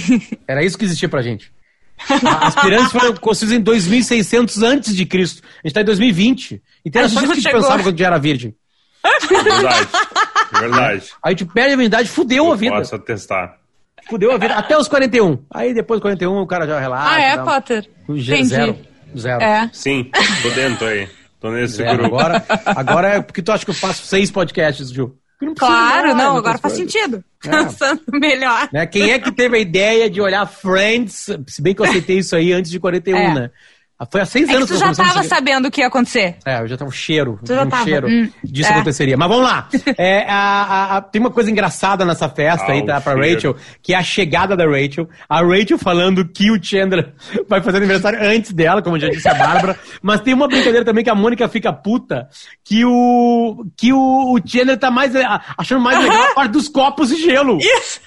Era 0.48 0.64
isso 0.64 0.78
que 0.78 0.84
existia 0.86 1.08
pra 1.08 1.20
gente. 1.20 1.52
As 2.40 2.54
pirâmides 2.54 2.92
foram 2.92 3.14
construídas 3.16 3.58
em 3.58 3.62
2600 3.62 4.62
antes 4.62 4.94
de 4.96 5.04
Cristo. 5.04 5.42
A 5.62 5.66
gente 5.68 5.74
tá 5.74 5.80
em 5.82 5.84
2020. 5.84 6.62
Então 6.84 7.00
era 7.00 7.06
A 7.06 7.10
só 7.10 7.20
gente 7.20 7.24
isso 7.32 7.42
que 7.42 7.48
a 7.48 7.50
gente 7.52 7.60
pensava 7.62 7.82
quando 7.82 7.86
a 7.88 7.90
gente 7.90 8.04
era 8.04 8.18
virgem. 8.18 8.54
Verdade. 9.28 9.88
Verdade. 10.60 11.04
Aí 11.22 11.28
a 11.34 11.36
gente 11.36 11.44
perde 11.46 11.72
a 11.72 11.76
virgindade, 11.76 12.08
fudeu 12.08 12.46
a 12.46 12.48
Eu 12.50 12.56
vida. 12.56 12.76
posso 12.76 12.94
atestar. 12.94 13.56
Fudeu 14.08 14.32
a 14.32 14.38
vida. 14.38 14.54
Até 14.54 14.76
os 14.78 14.86
41. 14.88 15.38
Aí 15.52 15.74
depois 15.74 15.98
dos 15.98 16.02
41 16.02 16.40
o 16.40 16.46
cara 16.46 16.66
já 16.66 16.78
relaxa. 16.78 17.10
Ah, 17.14 17.20
é, 17.20 17.38
Potter? 17.38 17.88
Entendi. 18.08 18.44
Zero. 18.44 18.78
Zero. 19.16 19.42
É. 19.42 19.70
Sim, 19.72 20.10
tô 20.42 20.50
dentro 20.50 20.86
aí. 20.86 21.08
Tô 21.40 21.50
nesse 21.50 21.74
Zero. 21.76 21.98
grupo. 21.98 22.16
Agora, 22.18 22.44
agora 22.66 23.08
é 23.16 23.20
porque 23.22 23.42
tu 23.42 23.50
acha 23.52 23.64
que 23.64 23.70
eu 23.70 23.74
faço 23.74 24.04
seis 24.06 24.30
podcasts, 24.30 24.90
Ju. 24.90 25.16
Porque 25.38 25.46
não 25.46 25.54
Claro, 25.54 26.06
mais, 26.08 26.16
não, 26.16 26.36
agora 26.36 26.56
faz 26.58 26.74
coisas. 26.74 26.92
sentido. 26.92 27.22
É. 27.44 27.50
Pensando 27.50 28.02
melhor. 28.12 28.68
Né? 28.72 28.86
Quem 28.86 29.10
é 29.10 29.18
que 29.18 29.30
teve 29.32 29.56
a 29.56 29.60
ideia 29.60 30.08
de 30.08 30.20
olhar 30.20 30.46
Friends, 30.46 31.26
se 31.46 31.60
bem 31.60 31.74
que 31.74 31.82
eu 31.82 31.86
aceitei 31.86 32.18
isso 32.18 32.34
aí 32.34 32.52
antes 32.52 32.70
de 32.70 32.80
41, 32.80 33.16
É. 33.18 33.34
né? 33.34 33.50
Foi 34.10 34.20
há 34.20 34.26
seis 34.26 34.44
É 34.44 34.50
que 34.50 34.56
anos 34.56 34.68
tu 34.68 34.74
já 34.76 34.80
comecei 34.84 35.04
a 35.04 35.08
tava 35.08 35.22
seguir- 35.22 35.34
sabendo 35.34 35.68
o 35.68 35.70
que 35.70 35.80
ia 35.80 35.86
acontecer. 35.86 36.36
É, 36.44 36.60
eu 36.60 36.68
já 36.68 36.76
tava 36.76 36.88
um 36.90 36.92
cheiro, 36.92 37.38
Tu 37.42 37.54
já 37.54 37.62
um 37.62 37.68
tava, 37.68 37.82
cheiro 37.84 38.06
hum, 38.08 38.30
disso 38.44 38.68
é. 38.70 38.74
aconteceria. 38.74 39.16
Mas 39.16 39.28
vamos 39.28 39.44
lá. 39.44 39.68
É, 39.96 40.24
a- 40.28 40.34
a- 40.34 40.96
a- 40.98 41.00
tem 41.00 41.18
uma 41.20 41.30
coisa 41.30 41.50
engraçada 41.50 42.04
nessa 42.04 42.28
festa 42.28 42.66
Ah, 42.68 42.72
aí, 42.72 42.84
tá? 42.84 43.00
Pra 43.00 43.14
cheiro. 43.14 43.34
Rachel, 43.34 43.56
que 43.82 43.94
é 43.94 43.96
a 43.96 44.02
chegada 44.02 44.54
da 44.54 44.66
Rachel. 44.66 45.08
A 45.28 45.40
Rachel 45.40 45.78
falando 45.78 46.26
que 46.28 46.50
o 46.50 46.62
Chandler 46.62 47.14
vai 47.48 47.62
fazer 47.62 47.78
aniversário 47.78 48.18
antes 48.22 48.52
dela, 48.52 48.82
como 48.82 48.98
já 48.98 49.08
disse 49.08 49.28
a 49.28 49.34
Bárbara. 49.34 49.78
Mas 50.02 50.20
tem 50.20 50.34
uma 50.34 50.46
brincadeira 50.46 50.84
também 50.84 51.02
que 51.02 51.08
a 51.10 51.14
Mônica 51.14 51.48
fica 51.48 51.72
puta, 51.72 52.28
que 52.62 52.84
o, 52.84 53.64
que 53.76 53.92
o, 53.94 54.34
o 54.34 54.38
Chandler 54.46 54.76
tá 54.78 54.90
mais, 54.90 55.12
achando 55.56 55.80
mais 55.80 55.98
legal 55.98 56.22
a 56.32 56.34
parte 56.36 56.52
dos 56.52 56.68
copos 56.68 57.08
de 57.08 57.16
gelo. 57.16 57.58
Isso. 57.58 58.00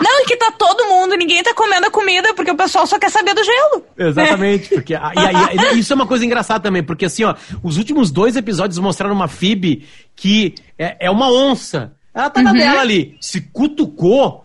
Não, 0.00 0.20
e 0.20 0.24
que 0.26 0.36
tá 0.36 0.50
todo 0.52 0.84
mundo, 0.86 1.14
ninguém 1.16 1.42
tá 1.42 1.54
comendo 1.54 1.86
a 1.86 1.90
comida, 1.90 2.34
porque 2.34 2.50
o 2.50 2.56
pessoal 2.56 2.86
só 2.86 2.98
quer 2.98 3.10
saber 3.10 3.34
do 3.34 3.42
gelo. 3.42 3.84
Exatamente, 3.96 4.68
porque 4.68 4.94
a- 4.94 5.12
e 5.16 5.58
aí- 5.58 5.78
isso 5.78 5.92
é 5.92 5.96
uma 5.96 6.06
coisa 6.06 6.24
engraçada 6.26 6.60
também, 6.60 6.82
porque 6.82 7.06
assim, 7.06 7.24
ó, 7.24 7.34
os 7.62 7.78
últimos 7.78 8.10
dois 8.10 8.36
episódios 8.36 8.78
mostraram 8.78 9.14
uma 9.14 9.28
Phoebe 9.28 9.88
que 10.14 10.54
é, 10.78 11.06
é 11.06 11.10
uma 11.10 11.30
onça. 11.32 11.92
Ela 12.14 12.28
tá 12.28 12.40
Uhum. 12.40 12.44
na 12.46 12.52
dela 12.52 12.80
ali. 12.82 13.16
Se 13.20 13.40
cutucou, 13.40 14.44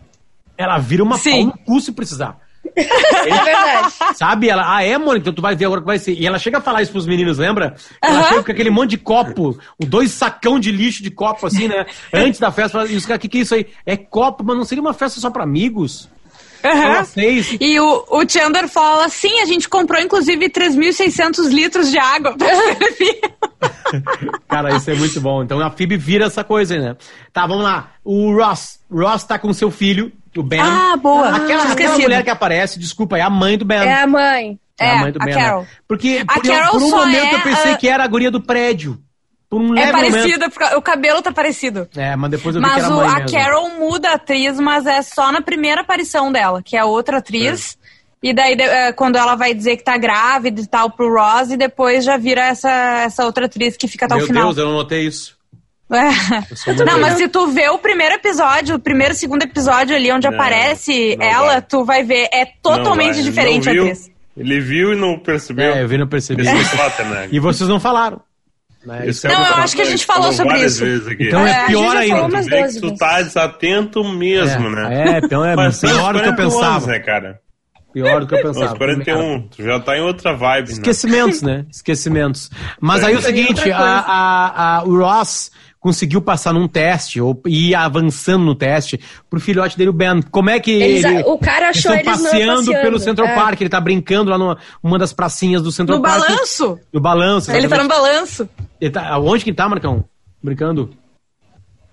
ela 0.58 0.78
vira 0.78 1.04
uma 1.04 1.18
Sim. 1.18 1.32
pau 1.32 1.58
no 1.58 1.58
cu 1.66 1.82
se 1.82 1.92
precisar. 1.92 2.38
É 2.78 3.44
verdade. 3.44 3.94
Sabe? 4.16 4.50
Ela, 4.50 4.76
ah, 4.76 4.84
é, 4.84 4.98
Mônica, 4.98 5.20
então 5.20 5.34
tu 5.34 5.42
vai 5.42 5.56
ver 5.56 5.66
agora 5.66 5.82
que 5.82 5.88
vai 5.88 6.00
ser. 6.00 6.14
E 6.14 6.26
ela 6.26 6.38
chega 6.38 6.60
a 6.60 6.62
falar 6.62 6.82
isso 6.82 6.92
pros 6.92 7.06
meninos, 7.06 7.38
lembra? 7.38 7.76
Ela 8.02 8.24
chega 8.24 8.44
com 8.44 8.52
aquele 8.52 8.70
monte 8.70 8.92
de 8.92 8.98
copo, 8.98 9.58
dois 9.80 10.12
sacão 10.12 10.60
de 10.60 10.72
lixo 10.72 11.02
de 11.02 11.12
copo, 11.12 11.48
assim, 11.48 11.68
né? 11.68 11.86
Antes 12.14 12.40
da 12.40 12.52
festa, 12.52 12.86
e 12.86 12.96
os 12.96 13.06
caras, 13.06 13.18
o 13.18 13.22
que, 13.22 13.28
que 13.28 13.38
é 13.40 13.42
isso 13.42 13.56
aí? 13.56 13.68
É 13.86 13.98
copo, 13.98 14.44
mas 14.44 14.56
não 14.56 14.66
seria 14.66 14.82
uma 14.82 14.94
festa 14.94 15.20
só 15.20 15.30
pra 15.30 15.44
amigos? 15.44 16.10
Ela 16.64 17.04
fez. 17.04 17.56
E 17.60 17.80
o, 17.80 18.06
o 18.10 18.30
Chandler 18.30 18.68
fala, 18.68 19.08
sim, 19.10 19.40
a 19.42 19.46
gente 19.46 19.68
comprou 19.70 20.02
inclusive 20.02 20.50
3.600 20.50 21.48
litros 21.50 21.90
de 21.92 21.98
água 21.98 22.36
pra 22.38 22.48
servir. 22.56 23.20
Cara, 24.48 24.76
isso 24.76 24.90
é 24.92 24.96
muito 24.96 25.20
bom. 25.22 25.44
Então 25.44 25.60
a 25.60 25.70
Phoebe 25.72 25.98
vira 25.98 26.26
essa 26.26 26.44
coisa 26.44 26.74
aí, 26.76 26.80
né? 26.82 26.96
Tá, 27.34 27.46
vamos 27.48 27.64
lá. 27.64 27.92
O 28.04 28.32
Ross. 28.36 28.80
Ross 28.92 29.24
tá 29.24 29.38
com 29.40 29.52
seu 29.54 29.70
filho, 29.72 30.12
o 30.36 30.44
Ben. 30.44 30.62
Ah, 30.62 30.96
boa. 30.98 31.30
Aquela, 31.30 31.62
Tinha 31.62 31.74
aquela 31.74 31.98
mulher 32.00 32.24
que 32.24 32.30
aparece, 32.30 32.80
desculpa, 32.80 33.18
é 33.18 33.22
a 33.22 33.30
mãe 33.30 33.58
do 33.58 33.66
Ben. 33.66 33.80
É 33.80 34.02
a 34.04 34.08
mãe. 34.08 34.60
É, 34.80 34.86
É, 34.88 34.92
a 34.92 34.96
mãe 35.02 35.12
do 35.12 35.20
a 35.22 35.26
Ben. 35.26 35.34
Carol. 35.34 35.62
né? 35.62 35.68
Porque 35.88 36.24
A 36.28 36.34
por, 36.36 36.44
Carol 36.44 36.72
por 36.72 36.82
um 36.84 36.90
só 36.90 36.98
momento 36.98 37.26
é 37.26 37.36
eu 37.36 37.42
pensei 37.42 37.72
a- 37.74 37.78
que 37.78 37.88
era 37.90 38.04
a 38.04 38.08
guria 38.08 38.30
do 38.32 38.42
prédio. 38.42 38.98
Por 39.50 39.62
um 39.62 39.78
É 39.78 39.92
parecida, 39.92 40.48
o 40.76 40.82
cabelo 40.82 41.22
tá 41.22 41.32
parecido. 41.32 41.88
É, 41.96 42.16
mas 42.18 42.32
depois 42.32 42.56
eu 42.56 42.62
vi 42.62 42.68
que 42.68 42.74
Mas 42.74 42.84
era 42.84 42.94
a 42.94 42.96
o- 42.98 43.00
mãe 43.00 43.08
a 43.10 43.20
mesmo. 43.20 43.38
Carol 43.38 43.70
muda 43.80 44.10
a 44.10 44.14
atriz, 44.16 44.60
mas 44.60 44.86
é 44.86 45.02
só 45.02 45.32
na 45.32 45.42
primeira 45.42 45.82
aparição 45.82 46.32
dela, 46.32 46.62
que 46.62 46.76
é 46.76 46.84
outra 46.84 47.20
atriz. 47.20 47.78
E 48.22 48.34
daí, 48.34 48.54
é, 48.60 48.92
quando 48.92 49.16
ela 49.16 49.36
vai 49.36 49.54
dizer 49.54 49.78
que 49.78 49.84
tá 49.84 49.98
grávida 49.98 50.60
e 50.60 50.66
tal 50.68 50.90
pro 50.90 51.14
Ross, 51.14 51.52
e 51.52 51.56
depois 51.56 52.04
já 52.04 52.18
vira 52.18 52.42
essa, 52.48 52.70
essa 53.06 53.24
outra 53.24 53.46
atriz 53.46 53.78
que 53.78 53.88
fica 53.88 54.06
até 54.06 54.16
Meu 54.16 54.24
o 54.26 54.28
final. 54.28 54.44
Deus, 54.46 54.58
eu 54.58 54.66
não 54.66 54.74
notei 54.74 55.06
isso. 55.06 55.38
É. 55.90 56.84
Não, 56.86 57.00
mas 57.00 57.14
se 57.18 57.30
tu 57.30 57.48
vê 57.48 57.70
o 57.70 57.78
primeiro 57.78 58.16
episódio, 58.16 58.76
o 58.76 58.80
primeiro 58.80 59.14
e 59.14 59.18
segundo 59.18 59.44
episódio 59.44 59.96
ali 59.96 60.12
onde 60.12 60.28
Não, 60.28 60.34
aparece 60.34 61.16
não 61.16 61.26
ela, 61.26 61.48
vai. 61.54 61.62
tu 61.62 61.86
vai 61.86 62.04
ver, 62.04 62.28
é 62.34 62.46
totalmente 62.62 63.24
diferente 63.24 63.70
a 63.70 63.72
atriz. 63.72 64.12
Ele 64.36 64.60
viu 64.60 64.92
e 64.92 64.96
não 64.98 65.18
percebeu. 65.18 65.72
É, 65.74 65.82
eu 65.84 65.88
vi, 65.88 65.98
não 65.98 66.08
percebi. 66.08 66.44
Né? 67.08 67.30
E 67.32 67.40
vocês 67.40 67.70
não 67.70 67.80
falaram. 67.80 68.20
Né? 68.88 69.08
Isso 69.08 69.28
é 69.28 69.30
Não, 69.32 69.38
uma 69.40 69.50
eu 69.50 69.56
acho 69.58 69.76
que 69.76 69.82
a 69.82 69.86
gente 69.86 70.06
Falou 70.06 70.32
falou 70.32 70.38
sobre 70.38 70.66
isso. 70.66 70.84
vezes 70.84 71.08
aqui. 71.08 71.28
Então 71.28 71.46
É, 71.46 71.52
é 71.52 71.66
pior 71.68 71.96
ainda. 71.98 72.16
Tu 72.22 72.26
umas 72.26 72.46
vê 72.48 72.62
12 72.62 72.74
que 72.76 72.80
tu 72.80 72.86
vezes. 72.88 72.98
tá 73.00 73.22
desatento 73.22 74.04
mesmo, 74.04 74.68
é, 74.68 74.70
né? 74.72 75.12
É, 75.16 75.18
então 75.26 75.44
é 75.46 75.56
Mas 75.56 75.80
pior 75.80 76.14
do 76.14 76.22
que 76.22 76.28
eu 76.30 76.34
41 76.36 76.42
anos, 76.46 76.56
pensava. 76.56 76.88
né, 76.88 77.00
cara? 77.00 77.40
Pior 77.94 78.20
do 78.22 78.28
que 78.28 78.36
eu 78.36 78.42
pensava. 78.44 78.76
41. 78.78 79.48
Tu 79.50 79.64
já 79.64 79.80
tá 79.80 79.98
em 79.98 80.02
outra 80.02 80.34
vibe, 80.34 80.68
né? 80.68 80.74
Esquecimentos, 80.74 81.42
né? 81.42 81.66
Esquecimentos. 81.72 82.50
Mas 82.80 83.04
aí 83.04 83.14
é 83.14 83.16
o 83.16 83.20
é 83.20 83.22
seguinte, 83.24 83.72
a, 83.72 83.80
a- 83.80 84.78
a- 84.78 84.84
o 84.84 84.98
Ross 85.00 85.52
conseguiu 85.88 86.22
passar 86.22 86.52
num 86.54 86.68
teste, 86.68 87.22
ou 87.22 87.42
ir 87.46 87.74
avançando 87.74 88.44
no 88.44 88.54
teste, 88.54 89.00
pro 89.30 89.40
filhote 89.40 89.78
dele, 89.78 89.90
o 89.90 89.94
Ben. 89.94 90.22
Como 90.22 90.50
é 90.50 90.60
que 90.60 90.72
Eles- 90.72 91.06
ele... 91.06 91.24
o 91.26 91.38
cara 91.38 91.70
achou 91.70 91.94
eles 91.94 92.02
estão 92.06 92.14
eles 92.14 92.22
no- 92.24 92.30
passeando, 92.30 92.56
passeando, 92.66 92.82
pelo 92.82 93.00
Central 93.00 93.28
é. 93.30 93.36
Park, 93.36 93.62
ele 93.62 93.70
tá 93.70 93.80
brincando 93.80 94.30
lá 94.30 94.38
numa 94.38 94.58
uma 94.84 95.00
das 95.00 95.14
pracinhas 95.14 95.62
do 95.62 95.72
Central 95.72 96.00
No 96.00 96.04
Park. 96.04 96.28
balanço. 96.28 96.78
No 96.92 97.00
balanço. 97.00 97.50
Ele 97.52 97.70
tá 97.70 97.78
no 97.78 97.84
exatamente. 97.84 97.90
balanço. 98.12 98.50
Ele 98.82 98.92
tá- 98.92 99.18
Onde 99.18 99.44
que 99.46 99.50
ele 99.52 99.56
tá, 99.58 99.70
Marcão? 99.70 100.04
Brincando? 100.44 100.90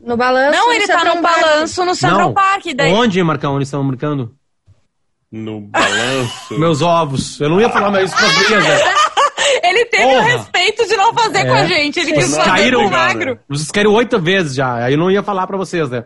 No 0.01 0.17
balanço. 0.17 0.59
Não, 0.59 0.67
no 0.67 0.73
ele 0.73 0.87
tá 0.89 0.99
Central 0.99 1.23
Park. 1.23 1.41
balanço 1.41 1.85
no 1.85 1.95
Central 1.95 2.19
Não. 2.21 2.35
Park. 2.35 2.65
Daí... 2.75 2.93
Onde, 2.93 3.23
Marcão, 3.23 3.55
eles 3.57 3.69
estão 3.69 3.87
brincando? 3.87 4.35
No 5.31 5.61
balanço. 5.63 6.59
Meus 6.59 6.83
ovos. 6.83 7.41
Eu 7.41 7.49
não 7.49 7.61
ia 7.61 7.71
falar 7.71 7.91
mais 7.93 8.11
isso 8.13 8.19
com 8.21 8.27
as 8.27 8.35
gurias, 8.35 8.65
né? 8.65 8.79
Ele 9.63 9.84
teve 9.97 10.03
Porra. 10.03 10.19
o 10.19 10.23
respeito 10.39 10.87
de 10.89 10.97
não 10.97 11.15
fazer 11.15 11.39
É. 11.39 11.45
com 11.47 11.53
a 11.55 11.67
gente. 11.67 12.01
Ele 12.01 12.13
quis 12.13 12.37
fazer 12.37 12.51
caíram, 12.51 12.81
com 12.83 12.87
o 12.89 12.91
magro. 12.91 13.39
Vocês 13.49 13.71
caíram 13.71 13.93
oito 13.93 14.19
vezes 14.21 14.55
já. 14.55 14.75
Aí 14.85 14.95
eu 14.95 14.99
não 14.99 15.11
ia 15.11 15.23
falar 15.23 15.47
pra 15.47 15.57
vocês, 15.57 15.89
né? 15.91 16.05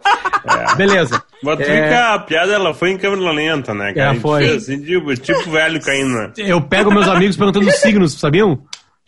Beleza. 0.76 1.22
Mas 1.42 1.60
É, 1.60 1.88
que 1.88 1.94
a 1.94 2.18
piada 2.18 2.52
ela 2.52 2.72
foi 2.74 2.90
em 2.90 2.98
câmera 2.98 3.30
lenta, 3.32 3.74
né? 3.74 3.92
cara? 3.92 4.10
É, 4.10 4.12
gente 4.12 4.22
foi. 4.22 4.56
Assim, 4.56 4.80
tipo, 4.82 5.14
tipo 5.16 5.50
velho 5.50 5.80
caindo. 5.80 6.08
né? 6.14 6.32
Eu 6.38 6.60
pego 6.60 6.90
meus 6.92 7.08
amigos 7.08 7.36
perguntando 7.36 7.66
os 7.68 7.74
signos, 7.76 8.14
sabiam? 8.18 8.58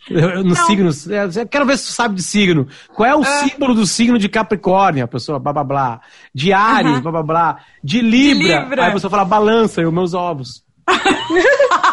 Eu- 0.09 0.43
Nos 0.43 0.57
signos. 0.65 1.07
É, 1.09 1.25
Eu 1.25 1.47
quero 1.47 1.65
ver 1.65 1.77
se 1.77 1.85
tu 1.87 1.91
sabe 1.93 2.15
de 2.15 2.23
signo. 2.23 2.67
Qual 2.95 3.07
é 3.07 3.15
o 3.15 3.23
símbolo 3.23 3.75
do 3.75 3.85
signo 3.85 4.17
de 4.17 4.27
Capricórnio? 4.27 5.03
A 5.05 5.07
pessoa, 5.07 5.37
blá 5.39 5.53
blá 5.53 5.63
blá. 5.63 6.01
De 6.33 6.51
Ares, 6.51 6.91
Aham. 6.93 7.01
blá 7.01 7.11
blá 7.11 7.23
blá. 7.23 7.57
De 7.83 8.01
Libra. 8.01 8.61
Libra. 8.61 8.83
Aí 8.85 8.89
a 8.89 8.93
pessoa 8.93 9.11
fala 9.11 9.23
balança, 9.25 9.79
e 9.81 9.85
os 9.85 9.93
meus 9.93 10.13
ovos. 10.15 10.63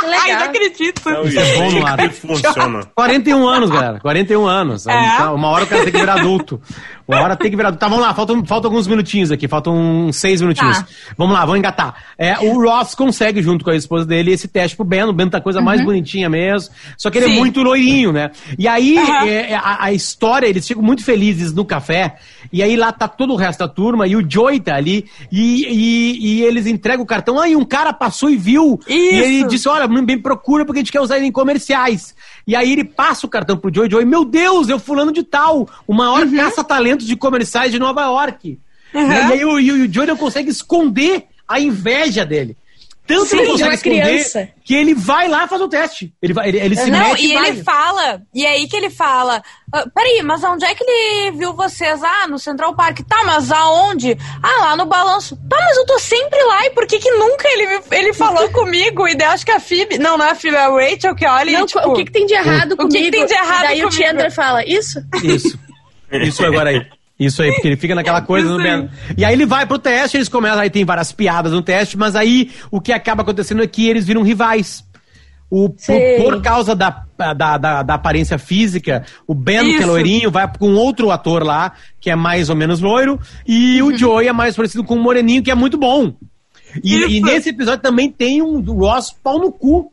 Que 0.00 0.06
Ai, 0.06 0.10
não 0.10 0.24
legal. 0.24 0.42
acredito. 0.44 1.02
Não, 1.10 1.22
Isso 1.24 1.38
é 1.38 1.56
bom 1.56 1.70
no 1.72 1.86
ar. 1.86 2.10
funciona. 2.12 2.80
41 2.94 3.46
anos, 3.48 3.70
galera. 3.70 4.00
41 4.00 4.46
anos. 4.46 4.86
É? 4.86 4.92
Tá, 5.16 5.32
Uma 5.32 5.48
hora 5.48 5.64
o 5.64 5.66
cara 5.66 5.82
tem 5.82 5.92
que 5.92 5.98
virar 5.98 6.14
adulto. 6.14 6.60
Uma 7.06 7.20
hora 7.22 7.36
tem 7.36 7.50
que 7.50 7.56
virar 7.56 7.68
adulto. 7.68 7.80
Tá, 7.80 7.88
vamos 7.88 8.04
lá. 8.04 8.14
Faltam, 8.14 8.44
faltam 8.46 8.70
alguns 8.70 8.86
minutinhos 8.86 9.30
aqui. 9.32 9.48
Faltam 9.48 9.74
uns 9.76 10.16
seis 10.16 10.40
minutinhos. 10.40 10.78
Tá. 10.78 10.86
Vamos 11.18 11.34
lá, 11.34 11.40
vamos 11.40 11.58
engatar. 11.58 11.94
É, 12.16 12.38
o 12.38 12.62
Ross 12.62 12.94
consegue, 12.94 13.42
junto 13.42 13.64
com 13.64 13.70
a 13.70 13.76
esposa 13.76 14.06
dele, 14.06 14.32
esse 14.32 14.46
teste 14.48 14.76
pro 14.76 14.84
Ben. 14.84 15.02
O 15.04 15.12
Ben 15.12 15.28
tá 15.28 15.38
a 15.38 15.40
coisa 15.42 15.60
mais 15.60 15.84
bonitinha 15.84 16.30
mesmo. 16.30 16.72
Só 16.96 17.10
que 17.10 17.18
ele 17.18 17.26
é 17.26 17.28
Uhum. 17.28 17.34
Sim. 17.34 17.40
muito 17.40 17.62
loirinho, 17.62 18.12
né? 18.12 18.30
E 18.58 18.66
aí, 18.68 18.96
é, 18.96 19.52
é, 19.52 19.54
a, 19.56 19.84
a 19.84 19.92
história, 19.92 20.46
eles 20.46 20.66
ficam 20.66 20.82
muito 20.82 21.04
felizes 21.04 21.52
no 21.52 21.64
café. 21.64 22.16
E 22.52 22.62
aí 22.62 22.76
lá 22.76 22.92
tá 22.92 23.06
todo 23.06 23.32
o 23.32 23.36
resto 23.36 23.60
da 23.60 23.68
turma. 23.68 24.06
E 24.06 24.16
o 24.16 24.28
Joey 24.28 24.60
tá 24.60 24.74
ali. 24.74 25.06
E, 25.30 25.64
e, 25.66 26.18
e 26.38 26.42
eles 26.42 26.66
entregam 26.66 27.04
o 27.04 27.06
cartão. 27.06 27.38
Ah, 27.40 27.48
e 27.48 27.54
um 27.54 27.64
cara 27.64 27.92
passou 27.92 28.28
e 28.30 28.36
viu. 28.36 28.80
E 28.88 28.92
ele 28.92 29.26
Isso. 29.40 29.48
disse, 29.48 29.68
olha, 29.68 29.86
bem 29.86 30.18
procura 30.18 30.64
porque 30.64 30.78
a 30.78 30.82
gente 30.82 30.92
quer 30.92 31.00
usar 31.00 31.16
ele 31.18 31.26
em 31.26 31.32
comerciais. 31.32 32.14
E 32.46 32.56
aí 32.56 32.72
ele 32.72 32.84
passa 32.84 33.26
o 33.26 33.30
cartão 33.30 33.56
pro 33.56 33.72
Joey, 33.72 33.90
Joey, 33.90 34.04
meu 34.04 34.24
Deus, 34.24 34.68
eu 34.68 34.78
fulano 34.78 35.12
de 35.12 35.22
tal, 35.22 35.68
o 35.86 35.94
maior 35.94 36.24
Uhum. 36.26 36.36
caça-talentos 36.36 37.06
de 37.06 37.16
comerciais 37.16 37.70
de 37.70 37.78
Nova 37.78 38.02
York. 38.02 38.58
Né? 38.92 39.28
E 39.28 39.32
aí 39.32 39.44
o, 39.44 39.60
e 39.60 39.70
o 39.70 39.92
Joey 39.92 40.08
não 40.08 40.16
consegue 40.16 40.50
esconder 40.50 41.24
a 41.46 41.60
inveja 41.60 42.24
dele. 42.24 42.56
Tanto 43.14 43.26
Sim, 43.26 43.36
não 43.36 43.42
de 43.44 43.50
consegue 43.64 43.78
criança. 43.82 44.48
que 44.64 44.74
ele 44.74 44.94
vai 44.94 45.28
lá 45.28 45.46
fazer 45.48 45.64
o 45.64 45.68
teste. 45.68 46.12
Ele, 46.22 46.32
vai, 46.32 46.48
ele, 46.48 46.58
ele 46.60 46.76
se 46.76 46.90
Não, 46.90 46.98
mete 47.10 47.26
e 47.26 47.34
vai. 47.34 47.48
ele 47.50 47.62
fala, 47.62 48.22
e 48.34 48.46
é 48.46 48.50
aí 48.52 48.68
que 48.68 48.76
ele 48.76 48.88
fala, 48.90 49.42
"Ah, 49.72 49.84
peraí, 49.94 50.22
mas 50.22 50.42
onde 50.44 50.64
é 50.64 50.74
que 50.74 50.84
ele 50.84 51.32
viu 51.36 51.52
vocês? 51.54 52.02
Ah, 52.02 52.26
no 52.28 52.38
Central 52.38 52.74
Park. 52.74 53.00
Tá, 53.08 53.22
mas 53.24 53.50
aonde? 53.50 54.16
Ah, 54.42 54.60
lá 54.60 54.76
no 54.76 54.86
balanço. 54.86 55.36
Tá, 55.48 55.56
mas 55.60 55.76
eu 55.76 55.86
tô 55.86 55.98
sempre 55.98 56.42
lá, 56.44 56.66
e 56.66 56.70
por 56.70 56.86
que 56.86 56.98
que 56.98 57.10
nunca 57.10 57.48
ele, 57.48 57.80
ele 57.90 58.12
falou 58.12 58.48
comigo? 58.52 59.08
E 59.08 59.14
daí 59.14 59.28
eu 59.28 59.32
acho 59.32 59.44
que 59.44 59.52
a 59.52 59.60
Phoebe, 59.60 59.98
não, 59.98 60.16
não 60.16 60.24
é 60.24 60.30
a 60.30 60.34
Phoebe, 60.34 60.56
é 60.56 60.60
a 60.64 60.68
Rachel 60.70 61.14
que 61.14 61.26
olha 61.26 61.52
Não, 61.52 61.64
e, 61.64 61.66
tipo, 61.66 61.80
o 61.88 61.92
que, 61.94 62.04
que 62.04 62.12
tem 62.12 62.26
de 62.26 62.34
errado 62.34 62.72
O 62.72 62.76
que 62.76 62.82
comigo? 62.84 63.04
que 63.04 63.10
tem 63.10 63.26
de 63.26 63.32
errado 63.34 63.64
E 63.64 63.66
daí 63.68 63.84
o 63.84 63.88
comigo? 63.88 64.02
Chandler 64.04 64.32
fala, 64.32 64.64
isso? 64.64 65.00
Isso. 65.24 65.58
Isso 66.12 66.44
agora 66.44 66.70
aí. 66.70 66.86
Isso 67.20 67.42
aí, 67.42 67.52
porque 67.52 67.68
ele 67.68 67.76
fica 67.76 67.94
naquela 67.94 68.22
coisa 68.22 68.48
Isso 68.48 68.56
no. 68.56 68.90
E 69.14 69.26
aí 69.26 69.34
ele 69.34 69.44
vai 69.44 69.66
pro 69.66 69.78
teste, 69.78 70.16
eles 70.16 70.28
começam, 70.28 70.58
aí 70.58 70.70
tem 70.70 70.86
várias 70.86 71.12
piadas 71.12 71.52
no 71.52 71.60
teste, 71.60 71.98
mas 71.98 72.16
aí 72.16 72.50
o 72.70 72.80
que 72.80 72.92
acaba 72.92 73.20
acontecendo 73.20 73.62
é 73.62 73.66
que 73.66 73.86
eles 73.86 74.06
viram 74.06 74.22
rivais. 74.22 74.82
O, 75.50 75.68
por, 75.68 76.00
por 76.16 76.42
causa 76.42 76.74
da, 76.74 77.04
da, 77.36 77.58
da, 77.58 77.82
da 77.82 77.94
aparência 77.94 78.38
física, 78.38 79.04
o 79.26 79.34
Ben, 79.34 79.64
que 79.64 79.74
é 79.74 79.78
Isso. 79.80 79.86
loirinho, 79.86 80.30
vai 80.30 80.50
com 80.58 80.72
outro 80.74 81.10
ator 81.10 81.42
lá, 81.42 81.72
que 82.00 82.08
é 82.08 82.16
mais 82.16 82.48
ou 82.48 82.56
menos 82.56 82.80
loiro, 82.80 83.20
e 83.46 83.82
o 83.82 83.94
Joey 83.94 84.28
é 84.28 84.32
mais 84.32 84.56
parecido 84.56 84.84
com 84.84 84.94
o 84.94 85.02
Moreninho, 85.02 85.42
que 85.42 85.50
é 85.50 85.54
muito 85.54 85.76
bom. 85.76 86.14
E, 86.82 87.00
Isso. 87.00 87.10
e 87.10 87.20
nesse 87.20 87.48
episódio 87.50 87.82
também 87.82 88.10
tem 88.10 88.40
um 88.40 88.60
Ross 88.60 89.12
pau 89.12 89.38
no 89.38 89.52
cu. 89.52 89.92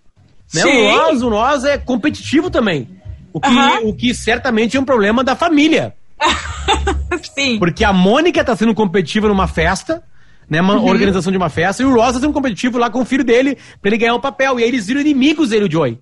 Né? 0.54 0.62
Sim. 0.62 0.70
O 0.70 0.92
Ross, 0.92 1.22
o 1.24 1.30
Ross 1.30 1.64
é 1.66 1.78
competitivo 1.78 2.50
também. 2.50 2.88
O 3.34 3.42
que, 3.42 3.50
Aham. 3.50 3.80
o 3.84 3.94
que 3.94 4.14
certamente 4.14 4.78
é 4.78 4.80
um 4.80 4.86
problema 4.86 5.24
da 5.24 5.36
família. 5.36 5.94
sim. 7.36 7.58
Porque 7.60 7.84
a 7.84 7.94
Mônica 7.94 8.44
tá 8.44 8.56
sendo 8.56 8.74
competitiva 8.74 9.28
numa 9.28 9.48
festa, 9.48 10.04
né? 10.50 10.62
Uma 10.62 10.76
Uhum. 10.76 10.86
organização 10.88 11.32
de 11.32 11.38
uma 11.38 11.50
festa, 11.50 11.84
e 11.84 11.86
o 11.86 11.94
Ross 11.94 12.14
tá 12.14 12.20
sendo 12.20 12.34
competitivo 12.34 12.78
lá 12.78 12.90
com 12.90 13.02
o 13.02 13.06
filho 13.06 13.24
dele 13.24 13.58
pra 13.82 13.90
ele 13.90 13.98
ganhar 13.98 14.16
um 14.16 14.20
papel. 14.20 14.60
E 14.60 14.64
aí 14.64 14.70
eles 14.70 14.88
viram 14.88 15.02
inimigos, 15.02 15.52
ele 15.52 15.66
e 15.66 15.68
o 15.68 15.72
Joey. 15.72 16.00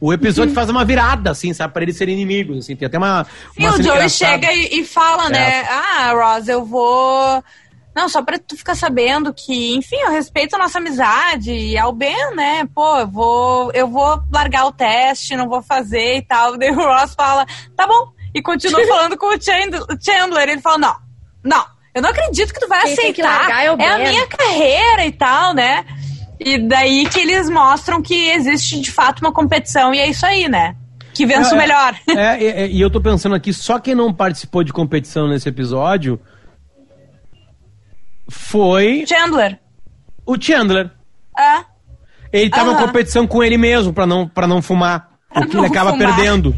O 0.00 0.12
episódio 0.12 0.50
Uhum. 0.50 0.54
faz 0.54 0.68
uma 0.68 0.84
virada, 0.84 1.30
assim, 1.30 1.54
sabe? 1.54 1.72
Pra 1.72 1.82
eles 1.82 1.96
serem 1.96 2.14
inimigos, 2.14 2.58
assim. 2.58 2.76
Tem 2.76 2.86
até 2.86 2.98
uma. 2.98 3.26
E 3.56 3.64
uma 3.66 3.76
o 3.78 3.82
Joey 3.82 4.10
chega 4.10 4.52
e, 4.52 4.80
e 4.80 4.84
fala, 4.84 5.30
né? 5.30 5.60
É. 5.60 5.68
Ah, 5.70 6.12
Ross, 6.12 6.48
eu 6.48 6.64
vou. 6.64 7.42
Não, 7.96 8.08
só 8.08 8.20
pra 8.22 8.36
tu 8.40 8.56
ficar 8.56 8.74
sabendo 8.74 9.32
que, 9.32 9.76
enfim, 9.76 9.94
eu 9.94 10.10
respeito 10.10 10.56
a 10.56 10.58
nossa 10.58 10.78
amizade 10.78 11.52
e 11.52 11.78
ao 11.78 11.92
Ben, 11.92 12.34
né? 12.34 12.68
Pô, 12.74 12.98
eu 12.98 13.06
vou, 13.06 13.70
eu 13.72 13.86
vou 13.86 14.20
largar 14.32 14.66
o 14.66 14.72
teste, 14.72 15.36
não 15.36 15.48
vou 15.48 15.62
fazer 15.62 16.16
e 16.16 16.22
tal. 16.22 16.58
Daí 16.58 16.72
o 16.72 16.74
Ross 16.74 17.14
fala, 17.14 17.46
tá 17.76 17.86
bom. 17.86 18.08
E 18.34 18.42
continua 18.42 18.84
falando 18.88 19.16
com 19.16 19.26
o 19.34 19.40
Chandler. 19.40 19.82
o. 20.02 20.48
Ele 20.48 20.60
fala, 20.60 20.78
não, 20.78 20.96
não, 21.44 21.64
eu 21.94 22.02
não 22.02 22.10
acredito 22.10 22.52
que 22.52 22.60
tu 22.60 22.68
vai 22.68 22.82
Quem 22.82 22.92
aceitar. 22.92 23.38
largar 23.40 23.64
é 23.64 23.70
o 23.70 23.74
a 23.74 23.76
Ben." 23.76 24.08
minha 24.08 24.26
carreira 24.26 25.06
e 25.06 25.12
tal, 25.12 25.54
né? 25.54 25.84
E 26.40 26.58
daí 26.58 27.08
que 27.08 27.20
eles 27.20 27.48
mostram 27.48 28.02
que 28.02 28.28
existe 28.30 28.80
de 28.80 28.90
fato 28.90 29.20
uma 29.20 29.32
competição 29.32 29.94
e 29.94 29.98
é 30.00 30.08
isso 30.08 30.26
aí, 30.26 30.48
né? 30.48 30.74
Que 31.14 31.24
vence 31.24 31.54
o 31.54 31.54
É, 31.54 31.58
melhor. 31.58 31.94
É, 32.08 32.44
é, 32.44 32.62
é, 32.62 32.68
e 32.68 32.80
eu 32.80 32.90
tô 32.90 33.00
pensando 33.00 33.36
aqui, 33.36 33.52
só 33.52 33.78
quem 33.78 33.94
não 33.94 34.12
participou 34.12 34.64
de 34.64 34.72
competição 34.72 35.28
nesse 35.28 35.48
episódio 35.48 36.20
foi 38.28 39.04
Chandler. 39.06 39.58
o 40.26 40.40
Chandler. 40.40 40.90
É. 41.38 41.64
Ele 42.32 42.50
tava 42.50 42.70
em 42.70 42.74
Aham. 42.74 42.86
competição 42.86 43.26
com 43.26 43.42
ele 43.44 43.56
mesmo 43.56 43.92
pra 43.92 44.06
não, 44.06 44.26
pra 44.26 44.46
não 44.46 44.60
fumar. 44.60 45.08
O 45.34 45.46
que 45.46 45.56
ele 45.56 45.66
acaba 45.66 45.92
fumar. 45.92 46.16
perdendo. 46.16 46.54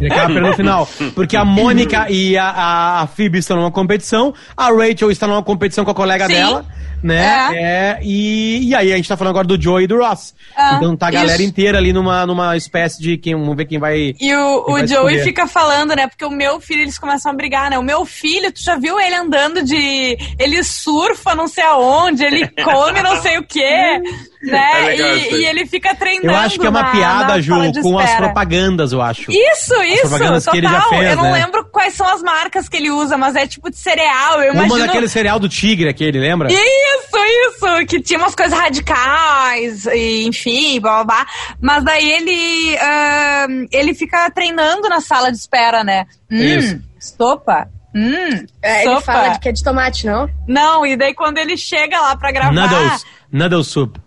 Ele 0.00 0.12
acaba 0.12 0.26
perdendo 0.26 0.46
no 0.48 0.54
final. 0.54 0.88
Porque 1.14 1.36
a 1.36 1.44
Mônica 1.44 2.06
e 2.10 2.36
a, 2.36 2.44
a, 2.48 3.00
a 3.02 3.06
Phoebe 3.06 3.38
estão 3.38 3.56
numa 3.56 3.70
competição, 3.70 4.32
a 4.56 4.68
Rachel 4.70 5.10
está 5.10 5.26
numa 5.26 5.42
competição 5.42 5.84
com 5.84 5.90
a 5.90 5.94
colega 5.94 6.26
Sim. 6.26 6.34
dela, 6.34 6.64
né? 7.02 7.48
É, 7.54 7.98
e, 8.02 8.68
e 8.68 8.74
aí 8.74 8.92
a 8.92 8.96
gente 8.96 9.08
tá 9.08 9.16
falando 9.16 9.30
agora 9.32 9.46
do 9.46 9.60
Joey 9.60 9.84
e 9.84 9.86
do 9.86 9.98
Ross. 9.98 10.34
Ah, 10.56 10.74
então 10.76 10.96
tá 10.96 11.08
a 11.08 11.10
galera 11.10 11.34
isso. 11.36 11.44
inteira 11.48 11.78
ali 11.78 11.92
numa, 11.92 12.24
numa 12.26 12.56
espécie 12.56 13.00
de 13.02 13.16
quem, 13.18 13.34
vamos 13.34 13.56
ver 13.56 13.66
quem 13.66 13.78
vai. 13.78 14.14
E 14.18 14.34
o, 14.34 14.64
o 14.68 14.72
vai 14.72 14.86
Joey 14.86 15.14
escolher? 15.16 15.22
fica 15.24 15.46
falando, 15.46 15.94
né? 15.94 16.06
Porque 16.06 16.24
o 16.24 16.30
meu 16.30 16.60
filho, 16.60 16.82
eles 16.82 16.98
começam 16.98 17.30
a 17.30 17.34
brigar, 17.34 17.70
né? 17.70 17.78
O 17.78 17.82
meu 17.82 18.04
filho, 18.06 18.50
tu 18.52 18.62
já 18.62 18.76
viu 18.76 18.98
ele 18.98 19.14
andando 19.14 19.62
de. 19.62 20.16
Ele 20.38 20.62
surfa 20.64 21.34
não 21.34 21.46
sei 21.46 21.64
aonde, 21.64 22.24
ele 22.24 22.48
come 22.64 23.02
não 23.02 23.20
sei 23.20 23.38
o 23.38 23.42
quê, 23.46 24.00
né? 24.42 24.70
É 24.74 24.86
legal 24.86 25.16
e, 25.16 25.34
e 25.42 25.44
ele 25.46 25.66
fica 25.66 25.94
treinando. 25.94 26.28
Eu 26.30 26.36
acho 26.36 26.58
que 26.58 26.66
é 26.66 26.70
uma 26.70 26.82
na- 26.82 26.90
piada, 26.90 27.34
na 27.34 27.40
Ju, 27.40 27.54
com 27.82 27.98
as 27.98 28.06
espera. 28.10 28.24
propagandas, 28.26 28.92
eu 28.92 29.02
acho. 29.02 29.30
Isso, 29.30 29.74
isso, 29.86 30.00
propagandas 30.08 30.44
total. 30.44 30.52
que 30.60 30.66
ele 30.66 30.72
já 30.72 30.82
fez, 30.88 31.10
eu 31.10 31.16
não 31.16 31.22
né? 31.24 31.32
lembro 31.32 31.64
quais 31.66 31.94
são 31.94 32.06
as 32.08 32.22
marcas 32.22 32.68
que 32.68 32.76
ele 32.76 32.90
usa, 32.90 33.16
mas 33.16 33.34
é 33.36 33.46
tipo 33.46 33.70
de 33.70 33.76
cereal. 33.76 34.42
Eu 34.42 34.52
Uma 34.52 34.64
imagino. 34.66 34.86
daquele 34.86 35.08
cereal 35.08 35.38
do 35.38 35.48
tigre 35.48 35.88
aquele, 35.88 36.18
lembra? 36.18 36.48
Isso, 36.50 37.16
isso, 37.16 37.86
que 37.86 38.00
tinha 38.00 38.18
umas 38.18 38.34
coisas 38.34 38.58
radicais, 38.58 39.86
e, 39.86 40.26
enfim, 40.26 40.80
blá 40.80 41.04
blá 41.04 41.04
blá. 41.04 41.26
Mas 41.60 41.84
daí 41.84 42.10
ele, 42.10 42.76
ah, 42.78 43.46
ele 43.72 43.94
fica 43.94 44.30
treinando 44.30 44.88
na 44.88 45.00
sala 45.00 45.30
de 45.30 45.38
espera, 45.38 45.82
né? 45.84 46.06
Hum, 46.30 46.36
Isso. 46.36 46.80
sopa. 47.00 47.68
Hum, 47.94 48.44
É, 48.62 48.84
ele 48.84 49.00
fala 49.00 49.28
de 49.30 49.40
que 49.40 49.48
é 49.48 49.52
de 49.52 49.64
tomate, 49.64 50.04
não? 50.06 50.28
Não, 50.46 50.84
e 50.84 50.96
daí 50.98 51.14
quando 51.14 51.38
ele 51.38 51.56
chega 51.56 51.98
lá 51.98 52.14
pra 52.14 52.30
gravar. 52.30 52.52
Noodles. 52.52 53.04
Noodle 53.32 53.64
soup. 53.64 53.98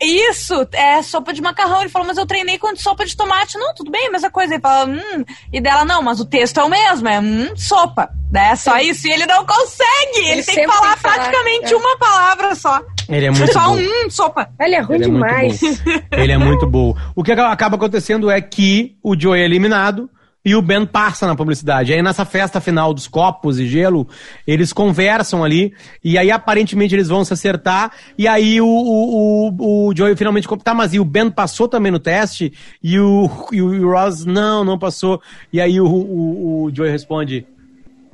Isso, 0.00 0.68
é 0.72 1.00
sopa 1.02 1.32
de 1.32 1.40
macarrão. 1.40 1.80
Ele 1.80 1.88
falou, 1.88 2.06
mas 2.06 2.18
eu 2.18 2.26
treinei 2.26 2.58
com 2.58 2.74
sopa 2.76 3.04
de 3.04 3.16
tomate. 3.16 3.56
Não, 3.58 3.74
tudo 3.74 3.90
bem, 3.90 4.10
mesma 4.10 4.30
coisa. 4.30 4.54
Ele 4.54 4.60
fala, 4.60 4.86
hum. 4.86 5.24
E 5.52 5.60
dela, 5.60 5.84
não, 5.84 6.02
mas 6.02 6.20
o 6.20 6.24
texto 6.26 6.60
é 6.60 6.64
o 6.64 6.68
mesmo, 6.68 7.08
é 7.08 7.20
hum, 7.20 7.56
sopa. 7.56 8.10
É 8.34 8.54
só 8.56 8.78
isso. 8.78 9.06
E 9.06 9.12
ele 9.12 9.24
não 9.24 9.46
consegue. 9.46 10.18
Ele, 10.18 10.30
Ele 10.32 10.42
tem 10.42 10.54
que 10.56 10.66
falar 10.66 10.88
tem 10.88 10.96
que 10.96 11.00
falar, 11.02 11.16
praticamente 11.16 11.72
é. 11.72 11.76
uma 11.76 11.96
palavra 11.98 12.54
só. 12.54 12.82
Ele 13.08 13.26
é 13.26 13.30
muito 13.30 13.52
só 13.52 13.68
bom. 13.68 13.76
um, 13.76 14.10
sopa. 14.10 14.50
Ele 14.60 14.74
é 14.74 14.80
ruim 14.80 14.96
Ele 14.96 15.04
é 15.04 15.08
muito 15.08 15.26
demais. 15.26 15.60
bom. 15.60 15.92
Ele 16.12 16.32
é 16.32 16.38
muito 16.38 16.66
bom. 16.68 16.94
O 17.14 17.22
que 17.22 17.32
acaba 17.32 17.76
acontecendo 17.76 18.30
é 18.30 18.40
que 18.40 18.96
o 19.02 19.18
Joey 19.18 19.40
é 19.40 19.44
eliminado 19.44 20.10
e 20.46 20.54
o 20.54 20.62
Ben 20.62 20.86
passa 20.86 21.26
na 21.26 21.34
publicidade. 21.34 21.92
Aí 21.92 22.00
nessa 22.00 22.24
festa 22.24 22.60
final 22.60 22.94
dos 22.94 23.08
copos 23.08 23.58
e 23.58 23.66
gelo, 23.66 24.06
eles 24.46 24.72
conversam 24.72 25.42
ali 25.42 25.74
e 26.04 26.16
aí 26.16 26.30
aparentemente 26.30 26.94
eles 26.94 27.08
vão 27.08 27.24
se 27.24 27.32
acertar 27.32 27.90
e 28.16 28.28
aí 28.28 28.60
o, 28.60 28.66
o, 28.68 29.48
o, 29.48 29.88
o 29.88 29.96
Joey 29.96 30.14
finalmente 30.14 30.46
tá, 30.62 30.72
mas 30.72 30.94
e 30.94 31.00
o 31.00 31.04
Ben 31.04 31.28
passou 31.28 31.66
também 31.66 31.90
no 31.90 31.98
teste 31.98 32.52
e 32.80 32.96
o, 32.96 33.28
e 33.50 33.60
o 33.60 33.90
Ross 33.90 34.24
não, 34.24 34.64
não 34.64 34.78
passou. 34.78 35.20
E 35.52 35.60
aí 35.60 35.80
o, 35.80 35.86
o, 35.86 36.62
o 36.66 36.70
Joey 36.72 36.92
responde 36.92 37.44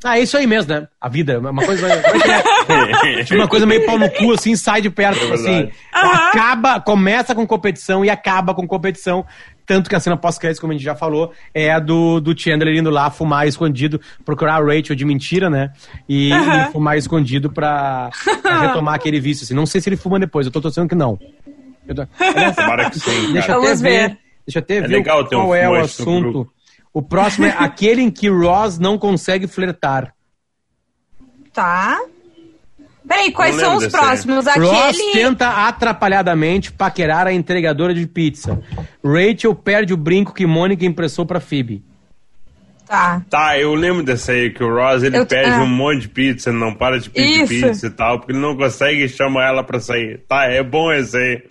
ah, 0.04 0.18
é 0.18 0.22
isso 0.22 0.36
aí 0.36 0.48
mesmo, 0.48 0.72
né? 0.72 0.88
A 1.00 1.08
vida, 1.08 1.38
uma 1.38 1.64
coisa. 1.64 1.86
é 1.86 3.20
é? 3.20 3.22
Tipo, 3.24 3.40
uma 3.40 3.48
coisa 3.48 3.64
meio 3.64 3.86
pau 3.86 3.96
no 3.96 4.10
cu, 4.10 4.32
assim, 4.32 4.56
sai 4.56 4.80
de 4.80 4.90
perto, 4.90 5.20
tipo 5.20 5.34
assim. 5.34 5.70
Acaba, 5.92 6.80
começa 6.80 7.34
com 7.34 7.46
competição 7.46 8.04
e 8.04 8.10
acaba 8.10 8.52
com 8.52 8.66
competição. 8.66 9.24
Tanto 9.66 9.88
que 9.88 9.94
a 9.96 10.00
cena 10.00 10.16
pós-crédito, 10.16 10.60
como 10.60 10.72
a 10.72 10.76
gente 10.76 10.84
já 10.84 10.94
falou, 10.94 11.32
é 11.54 11.70
a 11.72 11.78
do, 11.78 12.20
do 12.20 12.38
Chandler 12.38 12.76
indo 12.76 12.90
lá 12.90 13.10
fumar 13.10 13.46
escondido, 13.46 14.00
procurar 14.24 14.56
a 14.56 14.64
Rachel 14.64 14.96
de 14.96 15.04
mentira, 15.04 15.48
né? 15.48 15.72
E, 16.08 16.30
e 16.32 16.72
fumar 16.72 16.98
escondido 16.98 17.50
pra, 17.50 18.10
pra 18.42 18.60
retomar 18.68 18.94
aquele 18.94 19.20
vício. 19.20 19.44
Assim. 19.44 19.54
Não 19.54 19.66
sei 19.66 19.80
se 19.80 19.88
ele 19.88 19.96
fuma 19.96 20.18
depois, 20.18 20.46
eu 20.46 20.52
tô 20.52 20.60
torcendo 20.60 20.88
que 20.88 20.94
não. 20.94 21.18
Eu 21.86 21.94
tô- 21.94 22.06
Aliás, 22.18 22.56
Tomara 22.56 22.90
que 22.90 22.98
sim, 23.00 23.32
Deixa 23.32 23.52
eu 23.52 23.60
Vamos 23.62 23.80
ver. 23.80 24.08
ver. 24.10 24.18
Deixa 24.46 24.58
eu 24.58 24.62
até 24.62 24.76
É 24.76 24.80
ver 24.82 24.88
legal 24.88 25.24
ter 25.24 25.36
um 25.36 25.40
qual 25.46 25.54
é 25.54 25.68
o 25.68 25.74
assunto. 25.76 26.50
O 26.92 27.00
próximo 27.00 27.46
é 27.46 27.50
aquele 27.58 28.02
em 28.02 28.10
que 28.10 28.28
Ross 28.28 28.78
não 28.78 28.98
consegue 28.98 29.46
flertar. 29.46 30.12
Tá. 31.52 32.00
Peraí, 33.12 33.30
quais 33.30 33.56
são 33.56 33.76
os 33.76 33.86
próximos? 33.88 34.46
Ross 34.46 34.96
Aquele. 34.96 35.12
tenta 35.12 35.66
atrapalhadamente 35.68 36.72
paquerar 36.72 37.26
a 37.26 37.32
entregadora 37.32 37.92
de 37.92 38.06
pizza. 38.06 38.58
Rachel 39.04 39.54
perde 39.54 39.92
o 39.92 39.98
brinco 39.98 40.32
que 40.32 40.46
Mônica 40.46 40.86
impressou 40.86 41.26
pra 41.26 41.38
Phoebe. 41.38 41.82
Tá. 42.88 43.22
Tá, 43.30 43.58
eu 43.58 43.74
lembro 43.74 44.02
dessa 44.02 44.32
aí, 44.32 44.50
que 44.50 44.62
o 44.64 44.74
Ross 44.74 45.02
ele 45.02 45.16
Eu- 45.18 45.26
pede 45.26 45.50
ah. 45.50 45.62
um 45.62 45.66
monte 45.66 46.00
de 46.02 46.08
pizza, 46.08 46.52
não 46.52 46.74
para 46.74 46.98
de 46.98 47.08
pedir 47.10 47.42
Isso. 47.42 47.48
pizza 47.66 47.86
e 47.86 47.90
tal, 47.90 48.18
porque 48.18 48.32
ele 48.32 48.38
não 48.40 48.56
consegue 48.56 49.06
chamar 49.08 49.46
ela 49.48 49.62
pra 49.62 49.78
sair. 49.78 50.18
Tá, 50.28 50.44
é 50.44 50.62
bom 50.62 50.90
esse 50.92 51.16
aí. 51.16 51.42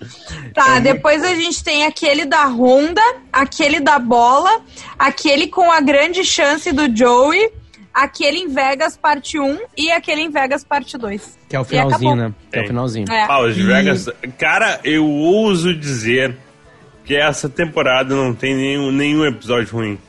Tá, 0.53 0.77
É 0.77 0.81
depois 0.81 1.23
a 1.23 1.33
gente 1.35 1.63
tem 1.63 1.85
aquele 1.85 2.25
da 2.25 2.45
Honda, 2.45 3.01
aquele 3.31 3.79
da 3.79 3.97
bola, 3.99 4.61
aquele 4.99 5.47
com 5.47 5.71
a 5.71 5.79
grande 5.79 6.23
chance 6.23 6.71
do 6.71 6.95
Joey, 6.95 7.49
aquele 7.93 8.39
em 8.39 8.47
Vegas 8.47 8.97
parte 8.97 9.39
1 9.39 9.59
e 9.77 9.91
aquele 9.91 10.21
em 10.21 10.29
Vegas 10.29 10.63
parte 10.63 10.97
2. 10.97 11.37
Que 11.49 11.55
é 11.55 11.59
o 11.59 11.63
finalzinho, 11.65 12.15
né? 12.15 12.33
Que 12.51 12.59
é 12.59 12.63
o 12.63 12.67
finalzinho. 12.67 13.05
É. 13.11 13.23
Ah, 13.23 13.41
os 13.41 13.57
E- 13.57 13.63
Vegas. 13.63 14.09
Cara, 14.37 14.79
eu 14.83 15.05
ouso 15.05 15.73
dizer 15.73 16.35
que 17.03 17.15
essa 17.15 17.49
temporada 17.49 18.15
não 18.15 18.33
tem 18.33 18.55
nenhum, 18.55 18.91
nenhum 18.91 19.25
episódio 19.25 19.73
ruim. 19.75 19.99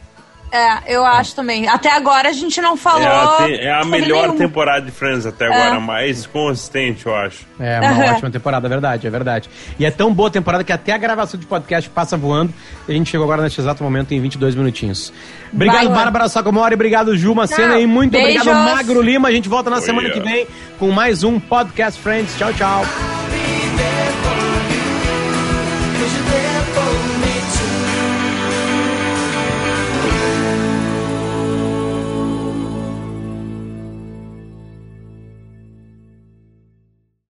É, 0.52 0.94
eu 0.94 1.02
acho 1.04 1.34
também. 1.34 1.66
Até 1.66 1.90
agora 1.90 2.28
a 2.28 2.32
gente 2.32 2.60
não 2.60 2.76
falou. 2.76 3.00
É 3.02 3.06
a, 3.06 3.46
te- 3.46 3.54
é 3.54 3.72
a 3.72 3.84
melhor 3.86 4.24
nenhum. 4.28 4.36
temporada 4.36 4.82
de 4.84 4.90
Friends 4.92 5.24
até 5.24 5.46
agora, 5.46 5.80
mais 5.80 6.26
consistente, 6.26 7.06
eu 7.06 7.14
acho. 7.16 7.46
É 7.58 7.80
uma 7.80 7.88
Aham. 7.90 8.12
ótima 8.12 8.30
temporada, 8.30 8.66
é 8.66 8.68
verdade, 8.68 9.06
é 9.06 9.10
verdade. 9.10 9.48
E 9.78 9.86
é 9.86 9.90
tão 9.90 10.12
boa 10.12 10.28
a 10.28 10.32
temporada 10.32 10.62
que 10.62 10.70
até 10.72 10.92
a 10.92 10.98
gravação 10.98 11.40
de 11.40 11.46
podcast 11.46 11.88
passa 11.88 12.18
voando. 12.18 12.52
E 12.86 12.92
a 12.92 12.94
gente 12.94 13.08
chegou 13.10 13.24
agora 13.24 13.40
neste 13.42 13.60
exato 13.62 13.82
momento 13.82 14.12
em 14.12 14.20
22 14.20 14.54
minutinhos. 14.54 15.10
Obrigado, 15.50 15.88
Vai. 15.88 15.94
Bárbara 16.04 16.28
Sacomori. 16.28 16.74
Obrigado, 16.74 17.16
Ju 17.16 17.34
Macena. 17.34 17.72
Tchau. 17.72 17.80
E 17.80 17.86
muito 17.86 18.12
Beijos. 18.12 18.42
obrigado, 18.46 18.74
Magro 18.76 19.00
Lima. 19.00 19.28
A 19.28 19.32
gente 19.32 19.48
volta 19.48 19.70
na 19.70 19.76
Oi, 19.76 19.82
semana 19.82 20.10
que 20.10 20.20
vem 20.20 20.46
com 20.78 20.90
mais 20.90 21.24
um 21.24 21.40
Podcast 21.40 21.98
Friends. 21.98 22.36
Tchau, 22.36 22.52
tchau. 22.52 23.21